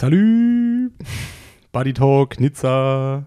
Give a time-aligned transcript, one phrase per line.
[0.00, 0.92] Salü!
[1.72, 3.26] Buddy Talk, Nizza.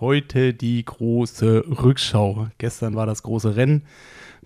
[0.00, 2.48] Heute die große Rückschau.
[2.58, 3.84] Gestern war das große Rennen.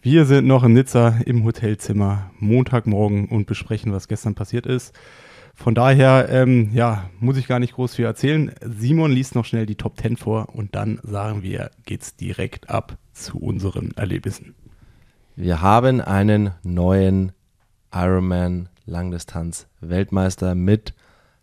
[0.03, 4.95] Wir sind noch in Nizza im Hotelzimmer Montagmorgen und besprechen, was gestern passiert ist.
[5.55, 8.53] Von daher, ähm, ja, muss ich gar nicht groß viel erzählen.
[8.61, 12.99] Simon liest noch schnell die Top 10 vor und dann sagen wir, geht's direkt ab
[13.15, 14.55] zu unseren Erlebnissen.
[15.35, 17.33] Wir haben einen neuen
[17.91, 20.95] Ironman Langdistanz Weltmeister mit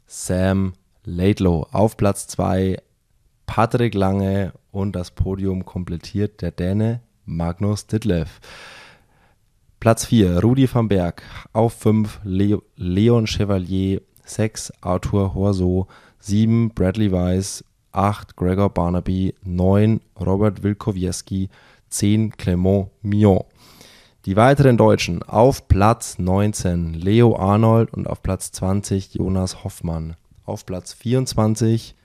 [0.05, 0.73] Sam
[1.04, 1.68] Laidlow.
[1.71, 2.77] Auf Platz 2,
[3.46, 8.39] Patrick Lange und das Podium komplettiert der Däne Magnus Ditlev.
[9.79, 11.21] Platz 4 Rudi van Berg,
[11.54, 15.88] auf 5 Le Leon Chevalier, 6 Arthur Horso,
[16.19, 21.49] 7 Bradley Weiss, 8 Gregor Barnaby, 9 Robert Wilkowiecki,
[21.89, 23.43] 10 Clement Mion.
[24.27, 30.18] Die weiteren Deutschen auf Platz 19 Leo Arnold und auf Platz 20 Jonas Hoffmann.
[30.43, 31.95] Auf Platz 24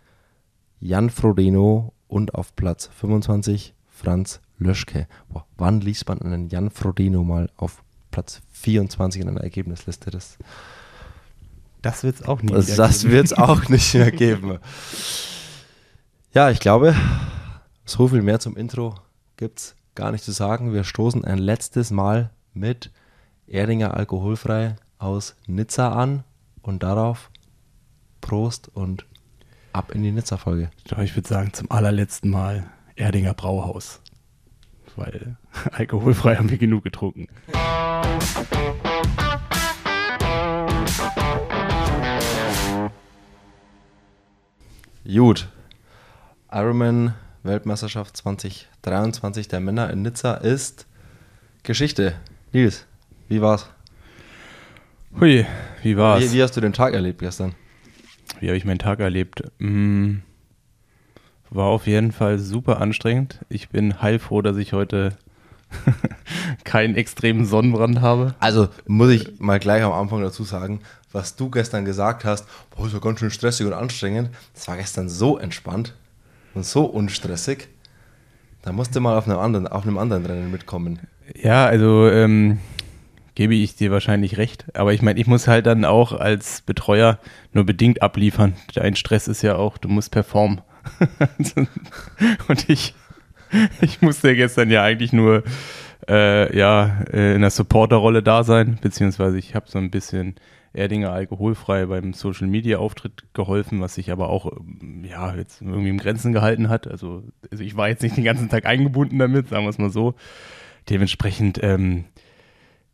[0.79, 5.09] Jan Frodeno und auf Platz 25 Franz Löschke.
[5.31, 7.83] Boah, wann liest man einen Jan Frodeno mal auf
[8.13, 10.13] Platz 24 in einer Ergebnisliste?
[10.13, 10.39] Das,
[11.83, 14.61] das wird es auch nicht das, das wird es auch nicht mehr geben.
[16.33, 16.95] Ja, ich glaube,
[17.85, 18.95] so viel mehr zum Intro
[19.37, 20.73] gibt es gar nicht zu sagen.
[20.73, 22.91] Wir stoßen ein letztes Mal mit
[23.47, 26.25] Erdinger alkoholfrei aus Nizza an
[26.63, 27.31] und darauf
[28.21, 29.05] Prost und
[29.73, 30.71] ab in die Nizza-Folge.
[31.03, 34.01] Ich würde sagen, zum allerletzten Mal Erdinger Brauhaus.
[34.97, 35.37] Weil
[35.73, 37.29] alkoholfrei haben wir genug getrunken.
[45.05, 45.49] Gut.
[46.51, 50.87] Ironman Weltmeisterschaft 2023 der Männer in Nizza ist
[51.65, 52.15] Geschichte.
[52.53, 52.87] Nils,
[53.29, 53.69] wie war's?
[55.19, 55.45] Hui,
[55.83, 56.23] wie war's?
[56.23, 57.57] Wie, wie hast du den Tag erlebt gestern?
[58.39, 59.43] Wie habe ich meinen Tag erlebt?
[59.59, 60.23] Hm,
[61.51, 63.41] war auf jeden Fall super anstrengend.
[63.49, 65.19] Ich bin heilfroh, dass ich heute
[66.65, 68.37] keinen extremen Sonnenbrand habe.
[68.39, 72.87] Also muss ich mal gleich am Anfang dazu sagen, was du gestern gesagt hast, boah,
[72.87, 74.31] ist ja ganz schön stressig und anstrengend.
[74.55, 75.95] Das war gestern so entspannt
[76.55, 77.69] und so unstressig.
[78.63, 81.01] Da musst du mal auf einem anderen, auf einem anderen Rennen mitkommen.
[81.35, 82.59] Ja, also ähm,
[83.35, 84.67] gebe ich dir wahrscheinlich recht.
[84.75, 87.19] Aber ich meine, ich muss halt dann auch als Betreuer
[87.53, 88.55] nur bedingt abliefern.
[88.75, 90.61] Dein Stress ist ja auch, du musst performen.
[92.49, 92.95] und ich,
[93.81, 95.43] ich musste gestern ja eigentlich nur
[96.09, 100.35] äh, ja, äh, in der Supporterrolle da sein, beziehungsweise ich habe so ein bisschen
[100.75, 105.91] Erdinger alkoholfrei beim Social Media Auftritt geholfen, was sich aber auch ähm, ja jetzt irgendwie
[105.91, 106.87] im Grenzen gehalten hat.
[106.87, 109.91] Also, also ich war jetzt nicht den ganzen Tag eingebunden damit, sagen wir es mal
[109.91, 110.15] so.
[110.89, 112.05] Dementsprechend, ähm,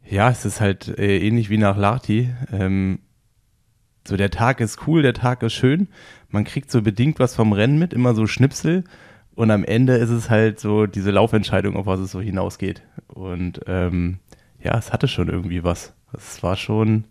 [0.05, 2.31] ja, es ist halt äh, ähnlich wie nach Lati.
[2.53, 2.99] Ähm,
[4.07, 5.89] so der Tag ist cool, der Tag ist schön.
[6.31, 8.85] Man kriegt so bedingt was vom Rennen mit, immer so Schnipsel.
[9.35, 12.83] Und am Ende ist es halt so diese Laufentscheidung, auf was es so hinausgeht.
[13.07, 14.19] Und ähm,
[14.61, 15.95] ja, es hatte schon irgendwie was.
[16.13, 17.05] Es war schon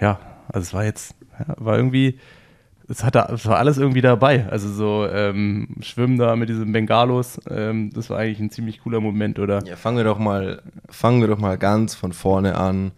[0.00, 2.18] ja, also es war jetzt, ja, war irgendwie,
[2.88, 4.46] es, hatte, es war alles irgendwie dabei.
[4.48, 9.00] Also so ähm, Schwimmen da mit diesen Bengalos, ähm, das war eigentlich ein ziemlich cooler
[9.00, 9.62] Moment, oder?
[9.64, 12.92] Ja, fangen wir doch mal, fangen wir doch mal ganz von vorne an.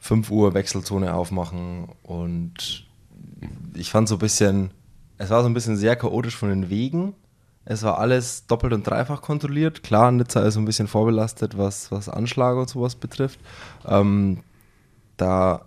[0.00, 2.86] 5 Uhr Wechselzone aufmachen und
[3.74, 4.70] ich fand so ein bisschen,
[5.18, 7.14] es war so ein bisschen sehr chaotisch von den Wegen.
[7.64, 9.82] Es war alles doppelt und dreifach kontrolliert.
[9.82, 13.38] Klar, Nizza ist so ein bisschen vorbelastet, was, was Anschlag und sowas betrifft.
[13.86, 14.38] Ähm,
[15.18, 15.66] da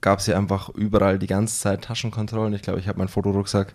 [0.00, 2.54] gab es ja einfach überall die ganze Zeit Taschenkontrollen.
[2.54, 3.74] Ich glaube, ich habe meinen Fotorucksack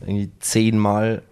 [0.00, 1.22] irgendwie zehnmal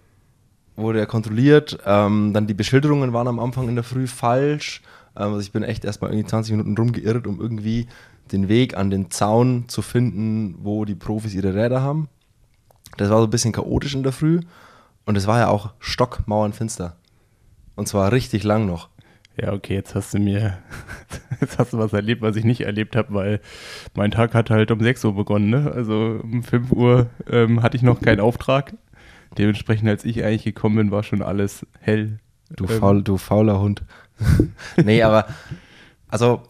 [0.75, 1.79] wurde er kontrolliert.
[1.85, 4.81] Ähm, dann die Beschilderungen waren am Anfang in der Früh falsch.
[5.15, 7.87] Ähm, also ich bin echt erstmal irgendwie 20 Minuten rumgeirrt, um irgendwie
[8.31, 12.07] den Weg an den Zaun zu finden, wo die Profis ihre Räder haben.
[12.97, 14.39] Das war so ein bisschen chaotisch in der Früh.
[15.05, 16.95] Und es war ja auch stockmauernfinster.
[17.75, 18.88] Und zwar richtig lang noch.
[19.41, 20.57] Ja, okay, jetzt hast du mir,
[21.41, 23.39] jetzt hast du was erlebt, was ich nicht erlebt habe, weil
[23.95, 25.71] mein Tag hat halt um 6 Uhr begonnen, ne?
[25.73, 28.73] Also um 5 Uhr ähm, hatte ich noch keinen Auftrag.
[29.37, 32.19] Dementsprechend, als ich eigentlich gekommen bin, war schon alles hell.
[32.49, 33.83] Du, ähm, faul, du fauler Hund.
[34.83, 35.27] nee, aber
[36.09, 36.41] also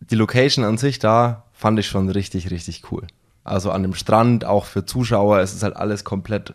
[0.00, 3.06] die Location an sich da fand ich schon richtig, richtig cool.
[3.44, 6.54] Also an dem Strand, auch für Zuschauer, es ist halt alles komplett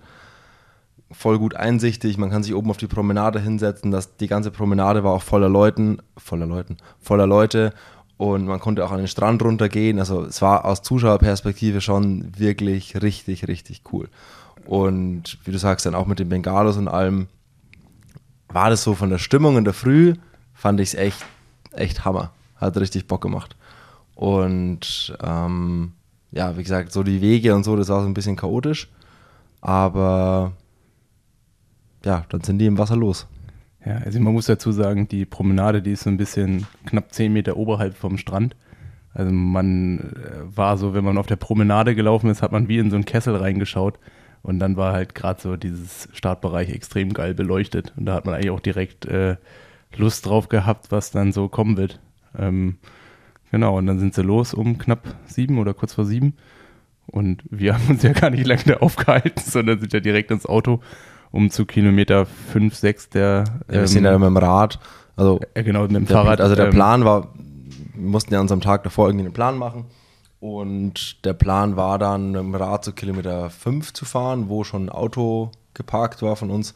[1.12, 2.18] voll gut einsichtig.
[2.18, 3.92] Man kann sich oben auf die Promenade hinsetzen.
[3.92, 7.74] Das, die ganze Promenade war auch voller Leuten, voller Leuten, voller Leute.
[8.18, 10.00] Und man konnte auch an den Strand runtergehen.
[10.00, 14.10] Also es war aus Zuschauerperspektive schon wirklich richtig, richtig cool.
[14.66, 17.28] Und wie du sagst, dann auch mit den Bengalos und allem,
[18.50, 20.16] war das so von der Stimmung in der Früh,
[20.54, 21.26] fand ich es echt,
[21.72, 22.32] echt Hammer.
[22.56, 23.56] Hat richtig Bock gemacht.
[24.16, 25.94] Und ähm,
[26.32, 28.90] ja, wie gesagt, so die Wege und so, das war so ein bisschen chaotisch.
[29.62, 30.54] Aber
[32.08, 33.28] ja, dann sind die im Wasser los.
[33.86, 37.32] Ja, also man muss dazu sagen, die Promenade, die ist so ein bisschen knapp 10
[37.34, 38.56] Meter oberhalb vom Strand.
[39.14, 42.78] Also man äh, war so, wenn man auf der Promenade gelaufen ist, hat man wie
[42.78, 44.00] in so einen Kessel reingeschaut.
[44.42, 47.94] Und dann war halt gerade so dieses Startbereich extrem geil beleuchtet.
[47.98, 49.36] Und da hat man eigentlich auch direkt äh,
[49.98, 52.00] Lust drauf gehabt, was dann so kommen wird.
[52.38, 52.78] Ähm,
[53.52, 56.36] genau, und dann sind sie los um knapp sieben oder kurz vor sieben.
[57.06, 60.46] Und wir haben uns ja gar nicht lange da aufgehalten, sondern sind ja direkt ins
[60.46, 60.82] Auto,
[61.32, 63.44] um zu Kilometer fünf, sechs der.
[63.68, 64.80] Ja, wir ähm, sind ja mit dem Rad,
[65.16, 66.42] also äh, genau, mit dem Fahrrad.
[66.42, 67.34] Also der ähm, Plan war,
[67.94, 69.86] wir mussten ja an unserem Tag davor irgendwie einen Plan machen.
[70.40, 74.86] Und der Plan war dann, mit dem Rad zu Kilometer 5 zu fahren, wo schon
[74.86, 76.76] ein Auto geparkt war von uns.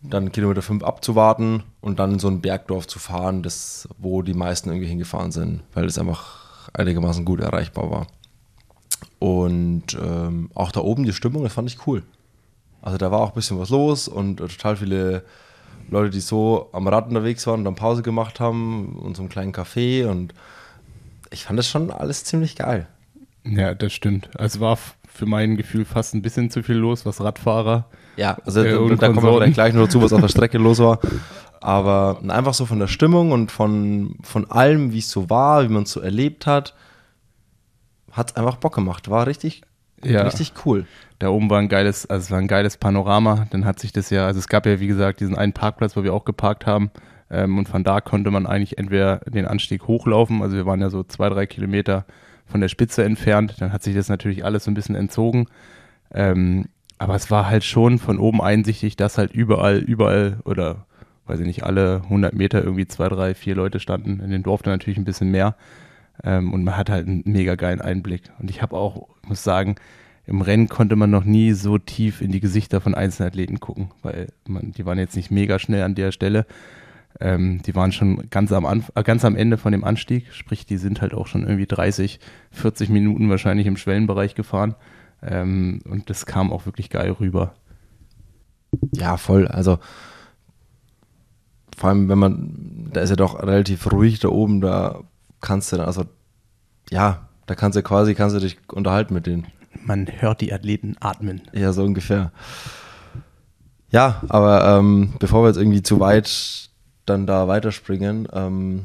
[0.00, 4.32] Dann Kilometer 5 abzuwarten und dann in so ein Bergdorf zu fahren, das, wo die
[4.32, 8.06] meisten irgendwie hingefahren sind, weil es einfach einigermaßen gut erreichbar war.
[9.18, 12.04] Und ähm, auch da oben die Stimmung, das fand ich cool.
[12.82, 15.24] Also da war auch ein bisschen was los und total viele
[15.90, 19.28] Leute, die so am Rad unterwegs waren und dann Pause gemacht haben und so einen
[19.28, 20.34] kleinen Café und
[21.30, 22.86] ich fand das schon alles ziemlich geil.
[23.44, 24.30] Ja, das stimmt.
[24.38, 27.86] Also war für mein Gefühl fast ein bisschen zu viel los, was Radfahrer.
[28.16, 30.58] Ja, also äh, da, da kommen wir vielleicht gleich noch dazu, was auf der Strecke
[30.58, 31.00] los war.
[31.60, 35.72] Aber einfach so von der Stimmung und von, von allem, wie es so war, wie
[35.72, 36.74] man es so erlebt hat,
[38.12, 39.10] hat es einfach Bock gemacht.
[39.10, 39.62] War richtig,
[40.04, 40.22] ja.
[40.22, 40.86] richtig cool.
[41.18, 43.46] Da oben war ein geiles, also es war ein geiles Panorama.
[43.50, 46.04] Dann hat sich das ja, also es gab ja wie gesagt diesen einen Parkplatz, wo
[46.04, 46.90] wir auch geparkt haben.
[47.30, 50.88] Ähm, und von da konnte man eigentlich entweder den Anstieg hochlaufen, also wir waren ja
[50.88, 52.06] so zwei, drei Kilometer
[52.46, 53.56] von der Spitze entfernt.
[53.58, 55.46] Dann hat sich das natürlich alles so ein bisschen entzogen.
[56.12, 56.66] Ähm,
[56.98, 60.86] aber es war halt schon von oben einsichtig, dass halt überall, überall oder
[61.26, 64.20] weiß ich nicht, alle 100 Meter irgendwie zwei, drei, vier Leute standen.
[64.20, 65.54] In den Dorf dann natürlich ein bisschen mehr.
[66.24, 68.22] Ähm, und man hat halt einen mega geilen Einblick.
[68.38, 69.76] Und ich habe auch, muss sagen,
[70.26, 73.92] im Rennen konnte man noch nie so tief in die Gesichter von einzelnen Athleten gucken,
[74.02, 76.44] weil man, die waren jetzt nicht mega schnell an der Stelle.
[77.20, 80.76] Ähm, die waren schon ganz am, äh, ganz am Ende von dem Anstieg, sprich, die
[80.76, 82.20] sind halt auch schon irgendwie 30,
[82.52, 84.74] 40 Minuten wahrscheinlich im Schwellenbereich gefahren.
[85.22, 87.54] Ähm, und das kam auch wirklich geil rüber.
[88.92, 89.48] Ja, voll.
[89.48, 89.78] Also
[91.76, 95.00] vor allem, wenn man, da ist ja doch relativ ruhig da oben, da
[95.40, 96.04] kannst du dann, also
[96.90, 99.46] ja, da kannst du quasi, kannst du dich unterhalten mit denen.
[99.84, 101.42] Man hört die Athleten atmen.
[101.52, 102.32] Ja, so ungefähr.
[103.90, 106.68] Ja, aber ähm, bevor wir jetzt irgendwie zu weit
[107.06, 108.84] dann da weiterspringen, ähm,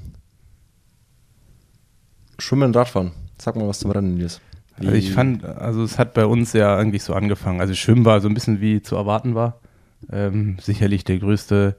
[2.40, 3.12] Schwimmen und Radfahren.
[3.38, 4.40] Sag mal was zum Rennen, Nils.
[4.78, 7.62] Also ich fand, also es hat bei uns ja eigentlich so angefangen.
[7.62, 9.60] Also Schwimmen war so ein bisschen wie zu erwarten war.
[10.12, 11.76] Ähm, sicherlich der größte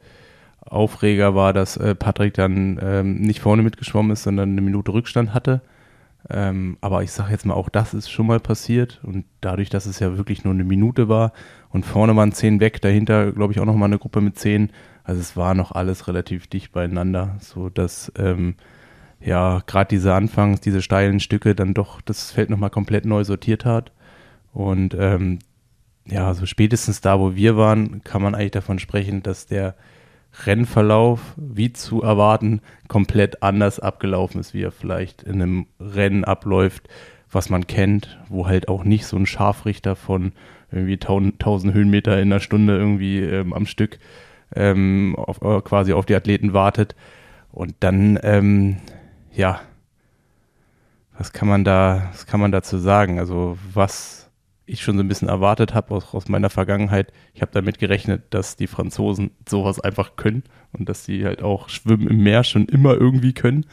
[0.67, 5.35] Aufreger war, dass äh, Patrick dann ähm, nicht vorne mitgeschwommen ist, sondern eine Minute Rückstand
[5.35, 5.61] hatte.
[6.31, 9.01] Ähm, aber ich sage jetzt mal, auch das ist schon mal passiert.
[9.03, 11.33] Und dadurch, dass es ja wirklich nur eine Minute war
[11.71, 14.71] und vorne waren zehn weg, dahinter glaube ich auch noch mal eine Gruppe mit zehn.
[15.03, 18.55] Also es war noch alles relativ dicht beieinander, so dass ähm,
[19.21, 23.23] ja gerade diese Anfangs, diese steilen Stücke dann doch das Feld noch mal komplett neu
[23.25, 23.93] sortiert hat.
[24.55, 25.41] Und ähm,
[26.07, 29.75] ja, so spätestens da, wo wir waren, kann man eigentlich davon sprechen, dass der
[30.47, 36.89] Rennverlauf, wie zu erwarten, komplett anders abgelaufen ist, wie er vielleicht in einem Rennen abläuft,
[37.31, 40.33] was man kennt, wo halt auch nicht so ein Scharfrichter von
[40.71, 43.99] irgendwie 1000 Höhenmeter in einer Stunde irgendwie ähm, am Stück
[44.55, 46.95] ähm, auf, äh, quasi auf die Athleten wartet.
[47.53, 48.79] Und dann, ähm,
[49.33, 49.61] ja,
[51.17, 53.21] was kann man da, was kann man dazu sagen?
[53.21, 54.24] Also was
[54.67, 57.13] ich schon so ein bisschen erwartet habe aus, aus meiner Vergangenheit.
[57.35, 60.43] Ich habe damit gerechnet, dass die Franzosen sowas einfach können
[60.73, 63.67] und dass sie halt auch Schwimmen im Meer schon immer irgendwie können.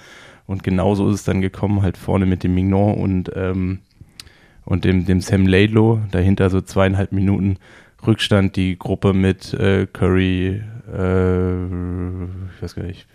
[0.48, 3.80] Und genauso ist es dann gekommen, halt vorne mit dem Mignon und, ähm,
[4.66, 6.02] und dem, dem Sam Laidlow.
[6.12, 7.58] Dahinter so zweieinhalb Minuten
[8.06, 13.08] Rückstand die Gruppe mit äh, Curry, äh, ich weiß gar nicht,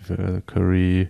[0.47, 1.09] Curry,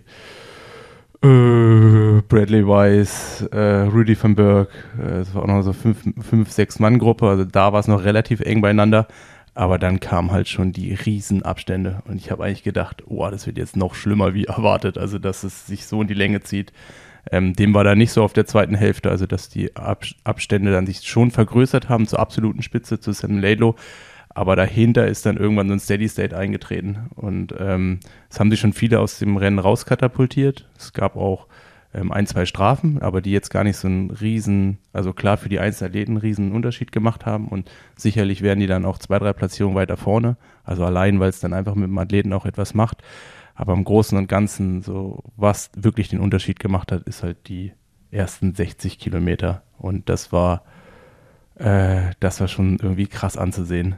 [1.22, 4.68] äh, Bradley Weiss, äh, Rudy van Berg,
[5.00, 7.88] äh, es war auch noch so fünf, fünf sechs Mann Gruppe, also da war es
[7.88, 9.08] noch relativ eng beieinander,
[9.54, 13.58] aber dann kamen halt schon die Riesenabstände und ich habe eigentlich gedacht, oh, das wird
[13.58, 16.72] jetzt noch schlimmer wie erwartet, also dass es sich so in die Länge zieht.
[17.30, 20.72] Ähm, dem war da nicht so auf der zweiten Hälfte, also dass die Ab Abstände
[20.72, 23.74] dann sich schon vergrößert haben zur absoluten Spitze, zu Sam Laidlow,
[24.38, 27.10] aber dahinter ist dann irgendwann so ein Steady State eingetreten.
[27.16, 27.98] Und ähm,
[28.30, 30.68] es haben sich schon viele aus dem Rennen rauskatapultiert.
[30.78, 31.48] Es gab auch
[31.92, 35.48] ähm, ein, zwei Strafen, aber die jetzt gar nicht so einen riesen, also klar für
[35.48, 37.48] die einzelnen Athleten einen riesen Unterschied gemacht haben.
[37.48, 40.36] Und sicherlich werden die dann auch zwei, drei Platzierungen weiter vorne.
[40.62, 43.02] Also allein, weil es dann einfach mit dem Athleten auch etwas macht.
[43.56, 47.72] Aber im Großen und Ganzen, so was wirklich den Unterschied gemacht hat, ist halt die
[48.12, 49.64] ersten 60 Kilometer.
[49.78, 50.62] Und das war,
[51.56, 53.96] äh, das war schon irgendwie krass anzusehen.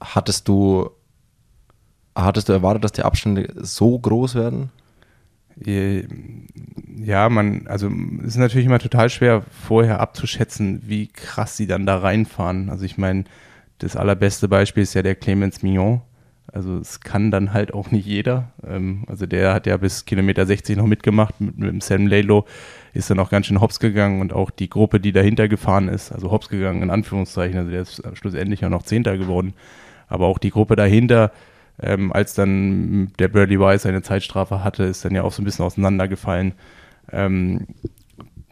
[0.00, 0.90] Hattest du,
[2.14, 4.70] hattest du erwartet, dass die Abstände so groß werden?
[5.64, 6.04] Äh,
[7.02, 7.90] ja, man, also
[8.20, 12.70] es ist natürlich immer total schwer vorher abzuschätzen, wie krass sie dann da reinfahren.
[12.70, 13.24] Also ich meine,
[13.78, 16.02] das allerbeste Beispiel ist ja der Clemens Mignon.
[16.50, 18.52] Also es kann dann halt auch nicht jeder.
[18.66, 22.46] Ähm, also der hat ja bis Kilometer 60 noch mitgemacht mit, mit dem Sam Lalo,
[22.94, 26.10] ist dann auch ganz schön hops gegangen und auch die Gruppe, die dahinter gefahren ist,
[26.10, 29.54] also hops gegangen in Anführungszeichen, also der ist schlussendlich ja noch Zehnter geworden.
[30.08, 31.32] Aber auch die Gruppe dahinter,
[31.80, 35.44] ähm, als dann der Bradley Wise seine Zeitstrafe hatte, ist dann ja auch so ein
[35.44, 36.54] bisschen auseinandergefallen.
[37.12, 37.66] Ähm,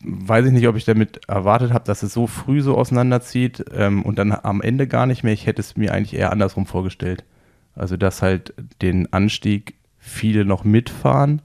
[0.03, 4.03] weiß ich nicht, ob ich damit erwartet habe, dass es so früh so auseinanderzieht ähm,
[4.03, 5.33] und dann am Ende gar nicht mehr.
[5.33, 7.25] Ich hätte es mir eigentlich eher andersrum vorgestellt.
[7.75, 11.43] Also, dass halt den Anstieg viele noch mitfahren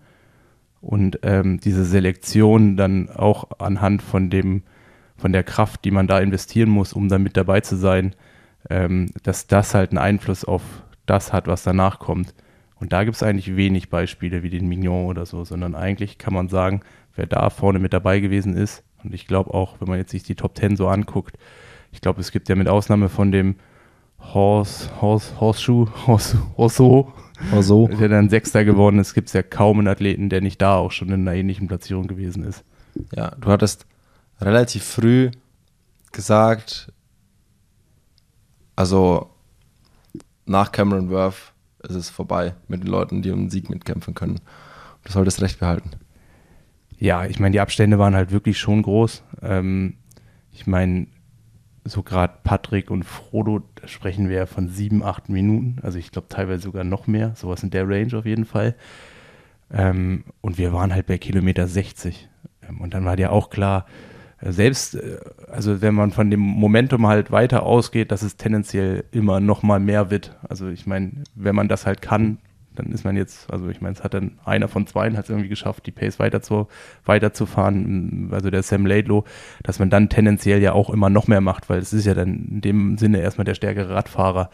[0.82, 4.64] und ähm, diese Selektion dann auch anhand von dem,
[5.18, 8.16] von der Kraft, die man da investieren muss, um dann mit dabei zu sein,
[8.72, 10.62] ähm, dass das halt einen Einfluss auf
[11.06, 12.34] das hat, was danach kommt.
[12.76, 16.34] Und da gibt es eigentlich wenig Beispiele wie den Mignon oder so, sondern eigentlich kann
[16.34, 16.82] man sagen,
[17.16, 20.24] wer da vorne mit dabei gewesen ist, und ich glaube auch, wenn man jetzt sich
[20.24, 21.38] die Top Ten so anguckt,
[21.92, 23.56] ich glaube, es gibt ja mit Ausnahme von dem
[24.20, 27.12] Horse, Horse, Horseshoe, Horse, Horso,
[27.52, 30.76] Horso, der dann Sechster geworden ist, gibt es ja kaum einen Athleten, der nicht da
[30.76, 32.64] auch schon in einer ähnlichen Platzierung gewesen ist.
[33.16, 33.86] Ja, du hattest
[34.40, 35.32] relativ früh
[36.12, 36.94] gesagt,
[38.76, 39.30] also
[40.46, 44.40] nach Cameron Worth ist es vorbei mit den Leuten, die um den Sieg mitkämpfen können.
[45.04, 45.92] Du solltest recht behalten.
[46.98, 49.24] Ja, ich meine, die Abstände waren halt wirklich schon groß.
[49.42, 49.96] Ähm,
[50.52, 51.08] ich meine,
[51.84, 55.80] so gerade Patrick und Frodo, da sprechen wir ja von sieben, acht Minuten.
[55.82, 57.34] Also ich glaube teilweise sogar noch mehr.
[57.36, 58.76] Sowas in der Range auf jeden Fall.
[59.72, 62.30] Ähm, und wir waren halt bei Kilometer 60.
[62.68, 63.86] Ähm, und dann war ja auch klar,
[64.44, 65.20] selbst, äh,
[65.52, 69.80] also wenn man von dem Momentum halt weiter ausgeht, dass es tendenziell immer noch mal
[69.80, 70.36] mehr wird.
[70.48, 72.40] Also ich meine, wenn man das halt kann,
[72.76, 75.30] dann ist man jetzt, also ich meine, es hat dann einer von zwei hat es
[75.30, 76.68] irgendwie geschafft, die Pace weiter zu,
[77.06, 79.26] weiterzufahren, also der Sam Laidlow,
[79.64, 82.48] dass man dann tendenziell ja auch immer noch mehr macht, weil es ist ja dann
[82.50, 84.50] in dem Sinne erstmal der stärkere Radfahrer.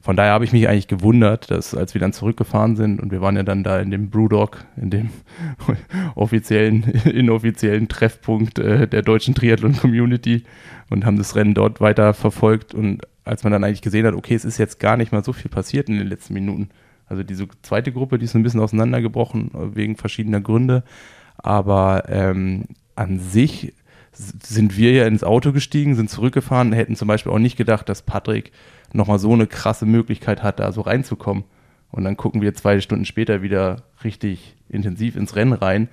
[0.00, 3.20] Von daher habe ich mich eigentlich gewundert, dass als wir dann zurückgefahren sind und wir
[3.20, 5.10] waren ja dann da in dem Brewdog, in dem
[6.14, 10.44] offiziellen, inoffiziellen Treffpunkt äh, der deutschen Triathlon-Community
[10.90, 14.34] und haben das Rennen dort weiter verfolgt und als man dann eigentlich gesehen hat, okay,
[14.34, 16.70] es ist jetzt gar nicht mal so viel passiert in den letzten Minuten.
[17.06, 20.84] Also diese zweite Gruppe, die ist ein bisschen auseinandergebrochen wegen verschiedener Gründe,
[21.36, 22.64] aber ähm,
[22.96, 23.74] an sich
[24.18, 28.02] sind wir ja ins Auto gestiegen, sind zurückgefahren, hätten zum Beispiel auch nicht gedacht, dass
[28.02, 28.52] Patrick
[28.92, 31.44] nochmal so eine krasse Möglichkeit hat, da so reinzukommen.
[31.90, 35.88] Und dann gucken wir zwei Stunden später wieder richtig intensiv ins Rennen rein.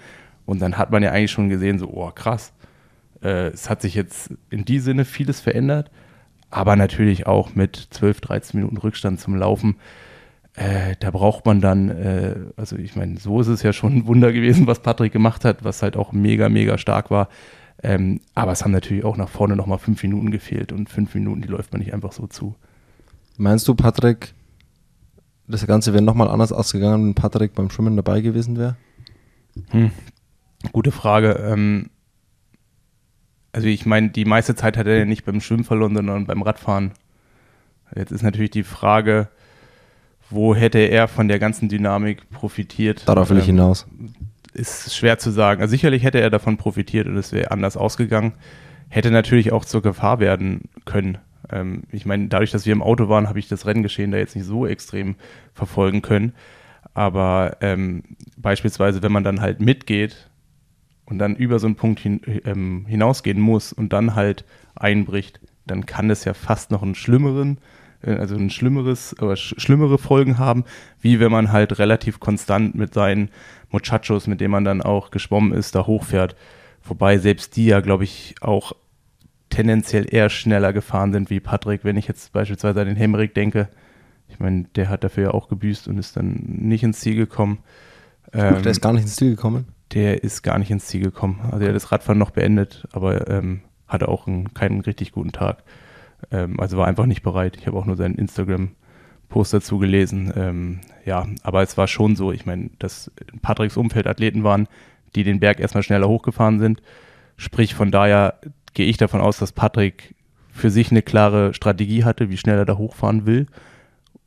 [0.46, 2.54] Und dann hat man ja eigentlich schon gesehen, so, oh krass,
[3.24, 5.90] äh, es hat sich jetzt in die Sinne vieles verändert,
[6.50, 9.78] aber natürlich auch mit 12, 13 Minuten Rückstand zum Laufen.
[10.54, 14.08] Äh, da braucht man dann, äh, also ich meine, so ist es ja schon ein
[14.08, 17.30] Wunder gewesen, was Patrick gemacht hat, was halt auch mega, mega stark war.
[17.84, 21.42] Ähm, aber es haben natürlich auch nach vorne nochmal fünf Minuten gefehlt und fünf Minuten,
[21.42, 22.56] die läuft man nicht einfach so zu.
[23.38, 24.34] Meinst du, Patrick,
[25.48, 28.78] das Ganze wäre nochmal anders ausgegangen, wenn Patrick beim Schwimmen dabei gewesen wäre?
[29.70, 29.92] Hm.
[30.72, 31.34] Gute Frage.
[31.34, 31.90] Ähm,
[33.52, 36.42] also ich meine, die meiste Zeit hat er ja nicht beim Schwimmen verloren, sondern beim
[36.42, 36.92] Radfahren.
[37.96, 39.30] Jetzt ist natürlich die Frage,
[40.30, 43.08] wo hätte er von der ganzen Dynamik profitiert?
[43.08, 43.88] Darauf will ich ähm, hinaus.
[44.56, 45.62] Ist schwer zu sagen.
[45.62, 48.34] Also sicherlich hätte er davon profitiert und es wäre anders ausgegangen.
[48.88, 51.18] Hätte natürlich auch zur Gefahr werden können.
[51.52, 54.36] Ähm, ich meine, dadurch, dass wir im Auto waren, habe ich das Renngeschehen da jetzt
[54.36, 55.16] nicht so extrem
[55.54, 56.34] verfolgen können.
[56.94, 58.04] Aber ähm,
[58.38, 60.30] beispielsweise, wenn man dann halt mitgeht
[61.06, 64.46] und dann über so einen Punkt hin, ähm, hinausgehen muss und dann halt
[64.76, 67.58] einbricht, dann kann das ja fast noch einen schlimmeren,
[68.06, 70.66] also ein schlimmeres oder sch schlimmere Folgen haben,
[71.02, 73.30] wie wenn man halt relativ konstant mit seinen
[73.70, 76.36] Muchachos, mit denen man dann auch geschwommen ist, da hochfährt.
[76.84, 78.74] Wobei selbst die ja, glaube ich, auch
[79.50, 81.84] tendenziell eher schneller gefahren sind wie Patrick.
[81.84, 83.70] Wenn ich jetzt beispielsweise an den Hemrick denke,
[84.28, 87.60] ich meine, der hat dafür ja auch gebüßt und ist dann nicht ins Ziel gekommen.
[88.34, 89.68] Ähm, der ist gar nicht ins Ziel gekommen?
[89.94, 91.40] Der ist gar nicht ins Ziel gekommen.
[91.52, 95.32] Also er hat das Radfahren noch beendet, aber ähm, hatte auch einen, keinen richtig guten
[95.32, 95.64] Tag.
[96.32, 97.58] Ähm, also war einfach nicht bereit.
[97.58, 100.32] Ich habe auch nur seinen Instagram-Post dazu gelesen.
[100.36, 104.68] Ähm, ja, aber es war schon so, ich meine, dass Patricks Umfeld Athleten waren,
[105.16, 106.82] die den Berg erstmal schneller hochgefahren sind.
[107.38, 108.36] Sprich, von daher
[108.74, 110.16] gehe ich davon aus, dass Patrick
[110.52, 113.48] für sich eine klare Strategie hatte, wie schnell er da hochfahren will.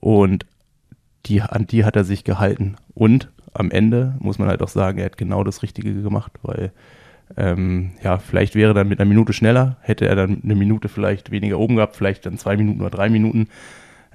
[0.01, 0.47] Und
[1.27, 2.77] die, an die hat er sich gehalten.
[2.95, 6.73] Und am Ende muss man halt auch sagen, er hat genau das Richtige gemacht, weil
[7.37, 11.31] ähm, ja, vielleicht wäre dann mit einer Minute schneller, hätte er dann eine Minute vielleicht
[11.31, 13.49] weniger oben gehabt, vielleicht dann zwei Minuten oder drei Minuten.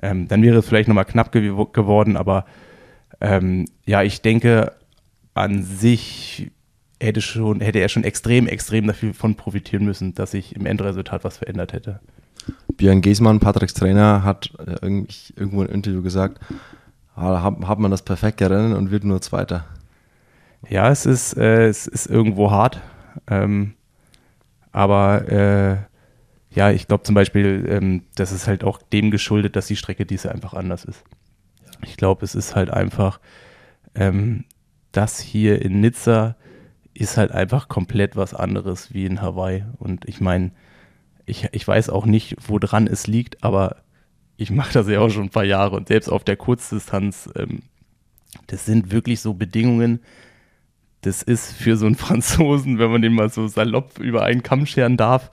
[0.02, 2.46] Ähm, dann wäre es vielleicht nochmal knapp ge geworden, aber
[3.22, 4.74] ähm, ja, ich denke,
[5.34, 6.52] an sich
[7.00, 11.38] hätte, schon, hätte er schon extrem, extrem davon profitieren müssen, dass sich im Endresultat was
[11.38, 12.00] verändert hätte.
[12.78, 14.86] Björn Giesmann, Patricks Trainer, hat äh,
[15.36, 16.40] irgendwo im Interview gesagt,
[17.16, 19.66] hat, hat man das perfekte Rennen und wird nur Zweiter.
[20.70, 22.82] Ja, es ist, äh, es ist irgendwo hart.
[23.28, 23.74] Ähm,
[24.72, 25.78] aber äh,
[26.56, 30.06] ja, ich glaube zum Beispiel, ähm, das ist halt auch dem geschuldet, dass die Strecke
[30.06, 31.04] diese einfach anders ist.
[31.84, 33.20] Ich glaube, es ist halt einfach,
[33.96, 34.46] ähm,
[34.92, 36.36] das hier in Nizza
[36.94, 39.66] ist halt einfach komplett was anderes wie in Hawaii.
[39.80, 40.52] Und ich meine,
[41.26, 43.78] ich, ich weiß auch nicht, woran es liegt, aber
[44.38, 47.64] ich mache das ja auch schon ein paar Jahre und selbst auf der Kurzdistanz, ähm,
[48.48, 50.00] das sind wirklich so Bedingungen,
[51.04, 54.66] das ist für so einen Franzosen, wenn man den mal so salopp über einen Kamm
[54.66, 55.32] scheren darf,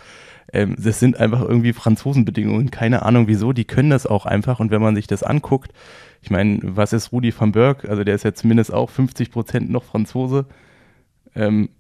[0.52, 2.70] ähm, das sind einfach irgendwie Franzosenbedingungen.
[2.70, 4.60] Keine Ahnung wieso, die können das auch einfach.
[4.60, 5.72] Und wenn man sich das anguckt,
[6.22, 7.88] ich meine, was ist Rudi van Berg?
[7.88, 10.46] Also der ist ja zumindest auch 50 Prozent noch Franzose.
[11.34, 11.70] Ähm,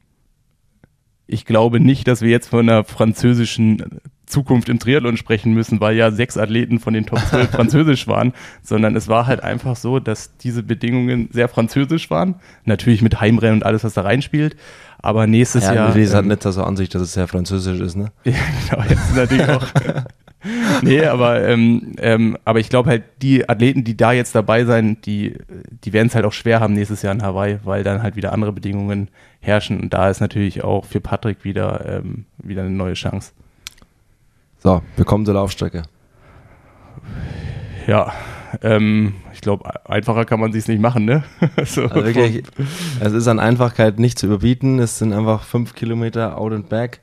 [1.26, 4.00] ich glaube nicht, dass wir jetzt von einer französischen
[4.30, 8.32] Zukunft im Triathlon sprechen müssen, weil ja sechs Athleten von den Top 12 französisch waren,
[8.62, 12.36] sondern es war halt einfach so, dass diese Bedingungen sehr französisch waren.
[12.64, 14.56] Natürlich mit Heimrennen und alles, was da reinspielt.
[15.02, 15.96] Aber nächstes ja, Jahr.
[15.96, 18.12] Ja, ähm, hat nicht so an sich, dass es sehr französisch ist, ne?
[18.24, 18.34] ja,
[18.68, 19.66] genau, jetzt natürlich auch.
[20.82, 24.98] nee, aber, ähm, ähm, aber ich glaube halt, die Athleten, die da jetzt dabei sein,
[25.04, 25.36] die,
[25.84, 28.32] die werden es halt auch schwer haben nächstes Jahr in Hawaii, weil dann halt wieder
[28.32, 29.08] andere Bedingungen
[29.40, 29.80] herrschen.
[29.80, 33.32] Und da ist natürlich auch für Patrick wieder, ähm, wieder eine neue Chance.
[34.62, 35.84] So, wir kommen zur Laufstrecke.
[37.86, 38.12] Ja,
[38.60, 41.24] ähm, ich glaube, einfacher kann man sich nicht machen, ne?
[41.64, 42.42] so also wirklich,
[43.00, 44.78] es ist an Einfachkeit nicht zu überbieten.
[44.78, 47.00] Es sind einfach fünf Kilometer Out and Back,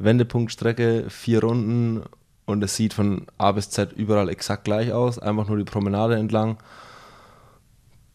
[0.00, 2.02] Wendepunktstrecke, vier Runden
[2.44, 5.20] und es sieht von A bis Z überall exakt gleich aus.
[5.20, 6.56] Einfach nur die Promenade entlang.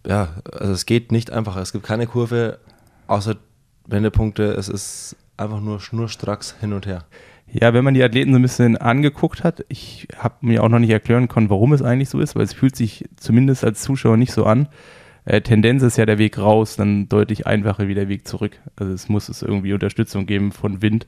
[0.06, 1.56] Ja, also es geht nicht einfach.
[1.56, 2.60] Es gibt keine Kurve
[3.08, 3.38] außer
[3.88, 4.52] Wendepunkte.
[4.52, 7.06] Es ist einfach nur schnurstracks hin und her.
[7.54, 10.80] Ja, wenn man die Athleten so ein bisschen angeguckt hat, ich habe mir auch noch
[10.80, 14.16] nicht erklären können, warum es eigentlich so ist, weil es fühlt sich zumindest als Zuschauer
[14.16, 14.70] nicht so an.
[15.26, 18.60] Äh, Tendenz ist ja der Weg raus, dann deutlich einfacher wie der Weg zurück.
[18.78, 21.08] Also es muss es irgendwie Unterstützung geben von Wind,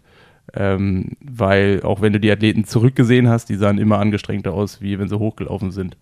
[0.53, 4.99] ähm, weil auch wenn du die Athleten zurückgesehen hast, die sahen immer angestrengter aus, wie
[4.99, 5.97] wenn sie hochgelaufen sind.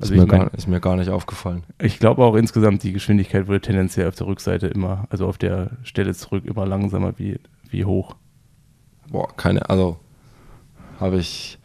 [0.00, 1.62] Also ist, mir mein, gar, ist, mir gar, nicht aufgefallen.
[1.80, 5.72] Ich glaube auch insgesamt, die Geschwindigkeit wurde tendenziell auf der Rückseite immer, also auf der
[5.84, 7.38] Stelle zurück, immer langsamer wie,
[7.70, 8.16] wie hoch.
[9.14, 9.96] Boah, keine, also
[10.98, 11.56] habe ich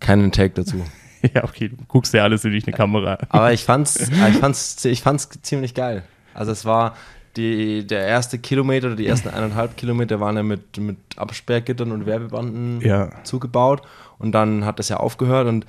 [0.00, 0.84] keinen Take dazu.
[1.34, 3.16] ja, okay, du guckst ja alles durch eine Kamera.
[3.28, 6.02] Aber ich fand's, ich fand's, ich fand's ziemlich geil.
[6.34, 6.96] Also es war
[7.36, 12.06] die, der erste Kilometer oder die ersten eineinhalb Kilometer waren ja mit, mit Absperrgittern und
[12.06, 13.22] Werbebanden ja.
[13.22, 13.82] zugebaut
[14.18, 15.66] und dann hat das ja aufgehört und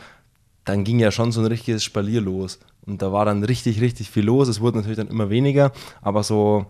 [0.63, 2.57] dann ging ja schon so ein richtiges Spalier los.
[2.87, 4.47] Und da war dann richtig, richtig viel los.
[4.47, 6.65] Es wurde natürlich dann immer weniger, aber so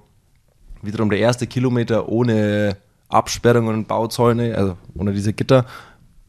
[0.82, 2.76] wiederum der erste Kilometer ohne
[3.10, 5.66] Absperrungen und Bauzäune, also ohne diese Gitter,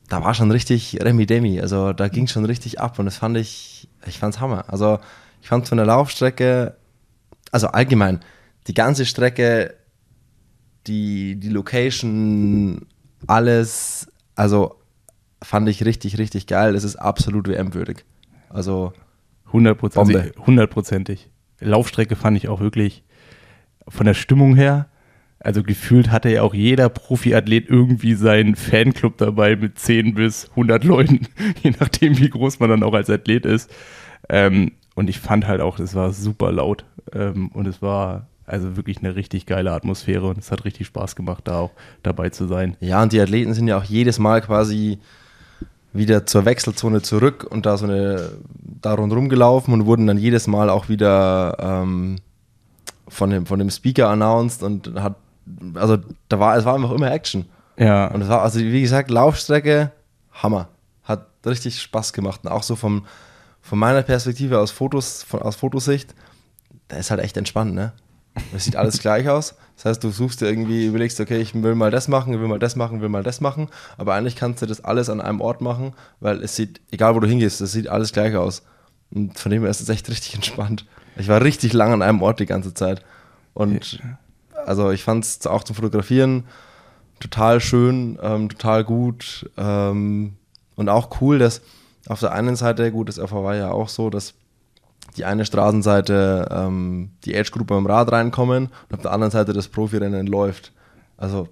[0.09, 1.61] da war schon richtig Remi Demi.
[1.61, 4.65] Also da ging schon richtig ab und das fand ich, ich fand's Hammer.
[4.69, 4.99] Also
[5.43, 6.77] ich fand von der Laufstrecke,
[7.51, 8.21] also allgemein,
[8.67, 9.75] die ganze Strecke,
[10.87, 12.87] die, die Location,
[13.27, 14.77] alles, also
[15.43, 16.75] fand ich richtig, richtig geil.
[16.75, 18.05] Es ist absolut WM-würdig.
[18.49, 18.93] Also
[19.53, 20.35] hundertprozentig.
[20.39, 21.31] Hundertprozentig.
[21.61, 23.03] Laufstrecke fand ich auch wirklich
[23.89, 24.89] von der Stimmung her
[25.47, 30.83] also gefühlt hatte ja auch jeder Profiathlet irgendwie seinen Fanclub dabei mit 10 bis 100
[30.83, 31.29] Leuten,
[31.63, 33.71] je nachdem, wie groß man dann auch als Athlet ist.
[34.29, 38.77] Ähm, und ich fand halt auch, es war super laut ähm, und es war also
[38.77, 41.71] wirklich eine richtig geile Atmosphäre und es hat richtig Spaß gemacht, da auch
[42.03, 42.77] dabei zu sein.
[42.81, 44.99] Ja, und die Athleten sind ja auch jedes Mal quasi
[45.93, 48.31] wieder zur Wechselzone zurück und da so eine
[48.83, 52.17] da rundherum gelaufen und wurden dann jedes Mal auch wieder ähm,
[53.07, 55.15] von, dem, von dem Speaker announced und hat
[55.75, 57.47] also da war, es war einfach immer Action.
[57.79, 58.07] Ja.
[58.09, 59.93] Und es war, also wie gesagt, Laufstrecke,
[60.33, 60.69] Hammer.
[61.05, 62.41] Hat richtig Spaß gemacht.
[62.45, 63.07] Und auch so vom,
[63.61, 66.15] von meiner Perspektive aus Fotos, von, aus Fotosicht,
[66.89, 67.93] da ist halt echt entspannt, ne?
[68.55, 69.55] Es sieht alles gleich aus.
[69.77, 72.49] Das heißt, du suchst dir irgendwie, überlegst, okay, ich will mal das machen, ich will
[72.49, 73.69] mal das machen, ich will mal das machen.
[73.99, 77.21] Aber eigentlich kannst du das alles an einem Ort machen, weil es sieht, egal wo
[77.21, 78.63] du hingehst, es sieht alles gleich aus.
[79.11, 80.87] Und von dem her ist es echt richtig entspannt.
[81.17, 83.03] Ich war richtig lang an einem Ort die ganze Zeit.
[83.55, 84.01] Und
[84.67, 86.45] also ich fand es auch zum Fotografieren
[87.21, 90.35] total schön, ähm, total gut ähm,
[90.75, 91.63] und auch cool, dass
[92.09, 94.35] auf der einen Seite, gut, das FV war ja auch so, dass
[95.17, 99.69] die eine Straßenseite ähm, die Age-Group beim Rad reinkommen und auf der anderen Seite das
[99.69, 100.73] Profirennen läuft.
[101.17, 101.49] Also,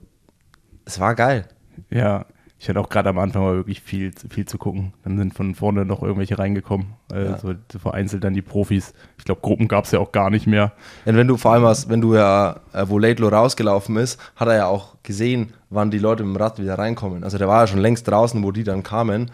[0.85, 1.49] es war geil.
[1.91, 2.27] Ja,
[2.65, 4.95] ich hatte auch gerade am Anfang mal wirklich viel, viel zu gucken.
[5.03, 6.95] Dann sind von vorne noch irgendwelche reingekommen.
[7.13, 7.57] Also ja.
[7.79, 8.95] vereinzelt dann die Profis.
[9.19, 10.73] Ich glaube, Gruppen gab es ja auch gar nicht mehr.
[11.05, 14.49] Und wenn du vor allem hast, wenn du ja, äh, wo Laidlow rausgelaufen ist, hat
[14.49, 17.23] er ja auch gesehen, wann die Leute mit dem Rad wieder reinkommen.
[17.23, 19.31] Also der war ja schon längst draußen, wo die dann kamen.